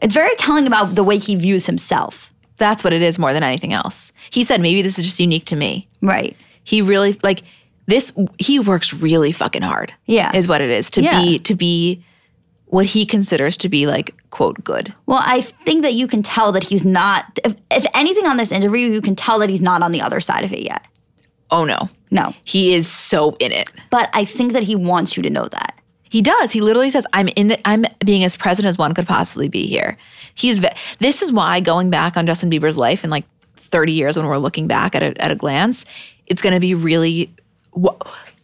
[0.02, 2.30] It's very telling about the way he views himself.
[2.56, 4.12] that's what it is more than anything else.
[4.30, 5.88] He said maybe this is just unique to me.
[6.02, 6.36] Right.
[6.62, 7.42] He really like
[7.86, 9.92] this he works really fucking hard.
[10.06, 10.34] Yeah.
[10.36, 11.20] Is what it is to Yeah.
[11.20, 12.04] be to be
[12.66, 14.92] what he considers to be like quote good.
[15.06, 18.52] Well, I think that you can tell that he's not if, if anything on this
[18.52, 20.82] interview, you can tell that he's not on the other side of it yet.
[21.50, 21.88] Oh no.
[22.10, 22.32] No.
[22.44, 23.68] He is so in it.
[23.90, 25.73] But I think that he wants you to know that.
[26.14, 26.52] He does.
[26.52, 27.68] He literally says, "I'm in the.
[27.68, 29.98] I'm being as present as one could possibly be here."
[30.36, 30.60] He's.
[31.00, 33.24] This is why going back on Justin Bieber's life in like
[33.56, 35.84] 30 years, when we're looking back at a, at a glance,
[36.28, 37.34] it's going to be really.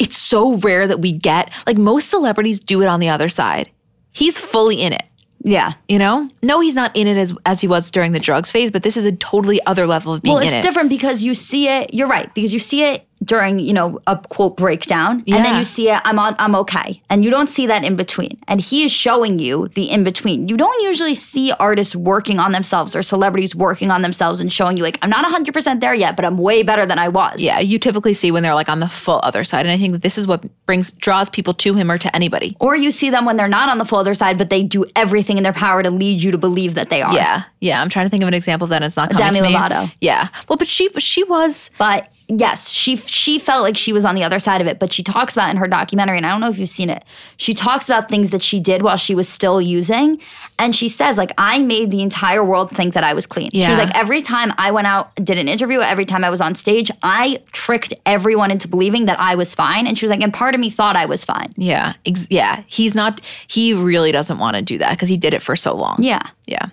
[0.00, 3.70] It's so rare that we get like most celebrities do it on the other side.
[4.10, 5.04] He's fully in it.
[5.44, 5.74] Yeah.
[5.88, 8.72] You know, no, he's not in it as as he was during the drugs phase,
[8.72, 10.62] but this is a totally other level of being Well, it's it.
[10.62, 11.94] different because you see it.
[11.94, 15.22] You're right because you see it during, you know, a quote breakdown.
[15.28, 17.02] And then you see it, I'm on I'm okay.
[17.10, 18.38] And you don't see that in between.
[18.48, 20.48] And he is showing you the in between.
[20.48, 24.76] You don't usually see artists working on themselves or celebrities working on themselves and showing
[24.76, 27.42] you like, I'm not 100% there yet, but I'm way better than I was.
[27.42, 29.66] Yeah, you typically see when they're like on the full other side.
[29.66, 32.56] And I think that this is what brings draws people to him or to anybody.
[32.58, 34.86] Or you see them when they're not on the full other side, but they do
[34.96, 37.14] everything in their power to lead you to believe that they are.
[37.14, 37.44] Yeah.
[37.60, 37.80] Yeah.
[37.80, 38.76] I'm trying to think of an example of that.
[38.76, 39.52] And it's not coming Demi to me.
[39.52, 39.92] Demi Lovato.
[40.00, 40.28] Yeah.
[40.48, 44.24] Well, but she she was But yes, she she felt like she was on the
[44.24, 44.78] other side of it.
[44.78, 47.04] But she talks about in her documentary, and I don't know if you've seen it.
[47.36, 50.20] She talks about things that she did while she was still using,
[50.58, 53.50] and she says like I made the entire world think that I was clean.
[53.52, 53.66] Yeah.
[53.66, 56.40] She was like every time I went out did an interview, every time I was
[56.40, 59.86] on stage, I tricked everyone into believing that I was fine.
[59.86, 61.50] And she was like, and part of me thought I was fine.
[61.56, 62.62] yeah, ex- yeah.
[62.68, 65.74] He's not he really doesn't want to do that because he did it for so
[65.74, 65.96] long.
[66.00, 66.22] Yeah.
[66.46, 66.66] Yeah.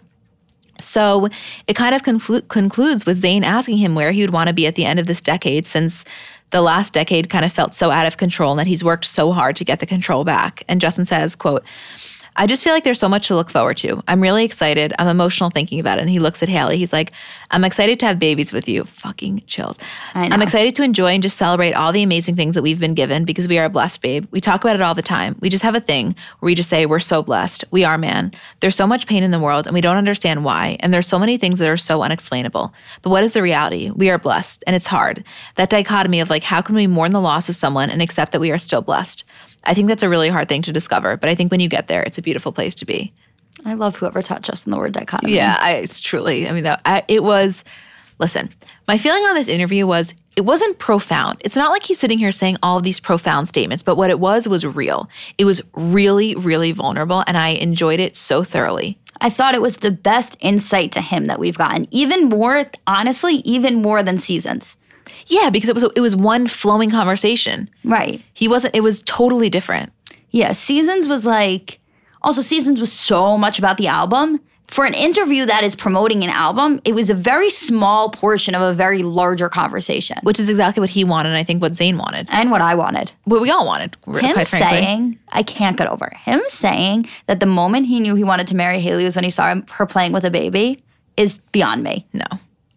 [0.79, 1.29] So
[1.67, 4.67] it kind of conclu- concludes with Zane asking him where he would want to be
[4.67, 6.03] at the end of this decade since
[6.51, 9.31] the last decade kind of felt so out of control and that he's worked so
[9.31, 10.63] hard to get the control back.
[10.67, 11.63] And Justin says, quote,
[12.37, 14.03] I just feel like there's so much to look forward to.
[14.07, 14.93] I'm really excited.
[14.99, 16.01] I'm emotional thinking about it.
[16.01, 16.77] And he looks at Hailey.
[16.77, 17.11] He's like,
[17.49, 18.83] I'm excited to have babies with you.
[18.83, 19.79] Fucking chills.
[20.13, 23.25] I'm excited to enjoy and just celebrate all the amazing things that we've been given
[23.25, 24.27] because we are a blessed, babe.
[24.29, 25.35] We talk about it all the time.
[25.39, 27.65] We just have a thing where we just say, We're so blessed.
[27.71, 28.31] We are, man.
[28.59, 30.77] There's so much pain in the world and we don't understand why.
[30.81, 32.71] And there's so many things that are so unexplainable.
[33.01, 33.89] But what is the reality?
[33.89, 35.23] We are blessed and it's hard.
[35.55, 38.41] That dichotomy of like, how can we mourn the loss of someone and accept that
[38.41, 39.23] we are still blessed?
[39.67, 41.17] I think that's a really hard thing to discover.
[41.17, 43.13] But I think when you get there, it's a beautiful place to be.
[43.65, 45.35] I love whoever taught Justin the word dichotomy.
[45.35, 46.47] Yeah, I, it's truly.
[46.47, 47.63] I mean, that, I, it was.
[48.19, 48.49] Listen,
[48.87, 51.39] my feeling on this interview was it wasn't profound.
[51.41, 54.47] It's not like he's sitting here saying all these profound statements, but what it was
[54.47, 55.07] was real.
[55.37, 58.97] It was really, really vulnerable, and I enjoyed it so thoroughly.
[59.21, 61.87] I thought it was the best insight to him that we've gotten.
[61.91, 64.77] Even more, honestly, even more than seasons.
[65.27, 67.69] Yeah, because it was it was one flowing conversation.
[67.83, 68.21] Right.
[68.33, 68.75] He wasn't.
[68.75, 69.91] It was totally different.
[70.31, 71.79] Yeah, Seasons was like
[72.21, 74.39] also Seasons was so much about the album.
[74.67, 78.61] For an interview that is promoting an album, it was a very small portion of
[78.61, 80.17] a very larger conversation.
[80.23, 82.27] Which is exactly what he wanted, and I think what Zane wanted.
[82.29, 83.13] And what I wanted.
[83.23, 87.85] What we all wanted, Him saying, I can't get over him saying that the moment
[87.85, 90.29] he knew he wanted to marry Hailey was when he saw her playing with a
[90.29, 90.83] baby
[91.15, 92.05] is beyond me.
[92.11, 92.25] No.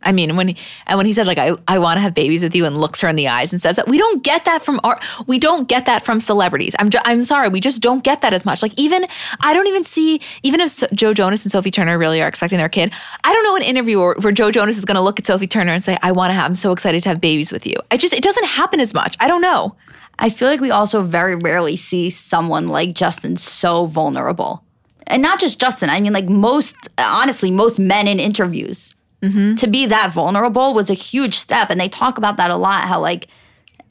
[0.02, 2.42] I mean, when he, and when he said like I, I want to have babies
[2.42, 4.64] with you and looks her in the eyes and says that we don't get that
[4.64, 6.74] from art we don't get that from celebrities.
[6.78, 8.62] I'm ju- I'm sorry, we just don't get that as much.
[8.62, 9.06] Like even
[9.40, 12.58] I don't even see even if so- Joe Jonas and Sophie Turner really are expecting
[12.58, 12.92] their kid.
[13.24, 15.46] I don't know an interview where, where Joe Jonas is going to look at Sophie
[15.46, 17.74] Turner and say I want to have I'm so excited to have babies with you.
[17.90, 19.16] I just it doesn't happen as much.
[19.20, 19.76] I don't know.
[20.18, 24.62] I feel like we also very rarely see someone like Justin so vulnerable.
[25.06, 28.94] And not just Justin, I mean, like most, honestly, most men in interviews.
[29.22, 29.56] Mm-hmm.
[29.56, 31.70] To be that vulnerable was a huge step.
[31.70, 33.28] And they talk about that a lot how, like,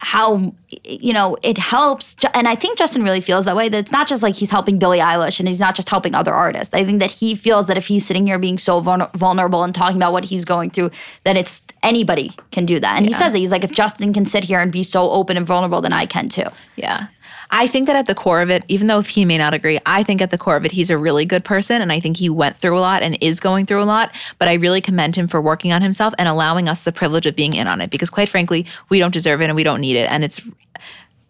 [0.01, 0.53] how,
[0.85, 2.15] you know, it helps.
[2.33, 4.79] And I think Justin really feels that way that it's not just like he's helping
[4.79, 6.73] Billie Eilish and he's not just helping other artists.
[6.73, 9.97] I think that he feels that if he's sitting here being so vulnerable and talking
[9.97, 10.91] about what he's going through,
[11.25, 12.95] that it's anybody can do that.
[12.95, 13.39] And he says it.
[13.39, 16.05] He's like, if Justin can sit here and be so open and vulnerable, then I
[16.05, 16.47] can too.
[16.77, 17.07] Yeah.
[17.51, 20.03] I think that at the core of it, even though he may not agree, I
[20.03, 21.81] think at the core of it, he's a really good person.
[21.81, 24.13] And I think he went through a lot and is going through a lot.
[24.37, 27.35] But I really commend him for working on himself and allowing us the privilege of
[27.35, 29.95] being in on it because, quite frankly, we don't deserve it and we don't need
[29.95, 30.09] it.
[30.11, 30.39] And it's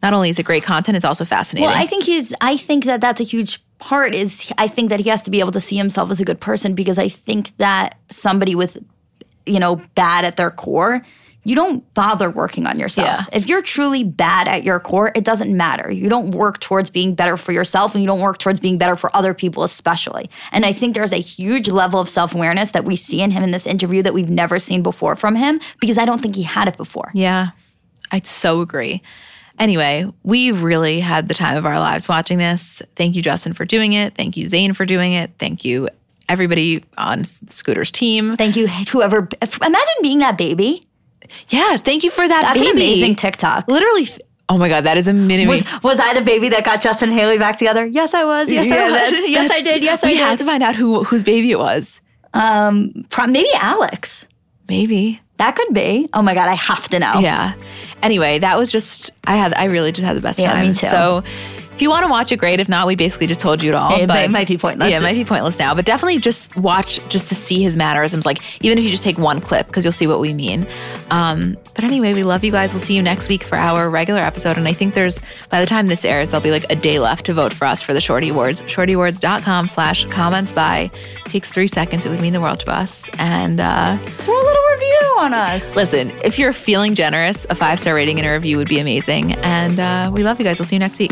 [0.03, 1.69] not only is it great content, it's also fascinating.
[1.69, 2.33] Well, I think he's.
[2.41, 4.13] I think that that's a huge part.
[4.13, 6.39] Is I think that he has to be able to see himself as a good
[6.39, 8.77] person because I think that somebody with,
[9.45, 11.05] you know, bad at their core,
[11.43, 13.07] you don't bother working on yourself.
[13.07, 13.25] Yeah.
[13.31, 15.89] If you're truly bad at your core, it doesn't matter.
[15.91, 18.95] You don't work towards being better for yourself, and you don't work towards being better
[18.95, 20.29] for other people, especially.
[20.51, 23.43] And I think there's a huge level of self awareness that we see in him
[23.43, 26.43] in this interview that we've never seen before from him because I don't think he
[26.43, 27.11] had it before.
[27.13, 27.51] Yeah,
[28.11, 29.01] I so agree.
[29.59, 32.81] Anyway, we really had the time of our lives watching this.
[32.95, 34.15] Thank you, Justin, for doing it.
[34.15, 35.31] Thank you, Zane, for doing it.
[35.37, 35.89] Thank you,
[36.29, 38.37] everybody on Scooter's team.
[38.37, 39.27] Thank you, whoever.
[39.41, 40.85] Imagine being that baby.
[41.49, 42.69] Yeah, thank you for that That's baby.
[42.71, 43.67] an amazing TikTok.
[43.67, 44.07] Literally,
[44.49, 45.47] oh my God, that is a mini.
[45.47, 47.85] Was was I the baby that got Justin Haley back together?
[47.85, 48.51] Yes, I was.
[48.51, 48.91] Yes, I was.
[48.93, 49.83] that's- yes, I did.
[49.83, 50.21] Yes, I we did.
[50.21, 52.01] had to find out who whose baby it was.
[52.33, 54.25] um, maybe Alex.
[54.67, 55.19] Maybe.
[55.37, 56.07] That could be.
[56.13, 57.19] Oh my god, I have to know.
[57.19, 57.53] Yeah.
[58.03, 60.67] Anyway, that was just I had I really just had the best Yeah, time.
[60.67, 60.87] me too.
[60.87, 61.23] So
[61.79, 62.59] if you want to watch it, great.
[62.59, 63.95] If not, we basically just told you it all.
[63.95, 64.91] It but might- might be pointless.
[64.91, 65.73] Yeah, it might be pointless now.
[65.73, 68.25] But definitely just watch just to see his mannerisms.
[68.25, 70.67] Like even if you just take one clip, because you'll see what we mean.
[71.09, 72.73] Um, but anyway, we love you guys.
[72.73, 74.57] We'll see you next week for our regular episode.
[74.57, 77.25] And I think there's by the time this airs, there'll be like a day left
[77.27, 78.61] to vote for us for the Shorty Awards.
[78.63, 80.91] ShortyAwards.com slash comments by
[81.23, 82.05] takes three seconds.
[82.05, 83.09] It would mean the world to us.
[83.19, 85.75] And uh, Throw a little review on us.
[85.77, 89.35] Listen, if you're feeling generous, a five star rating and a review would be amazing.
[89.35, 90.59] And uh, we love you guys.
[90.59, 91.11] We'll see you next week.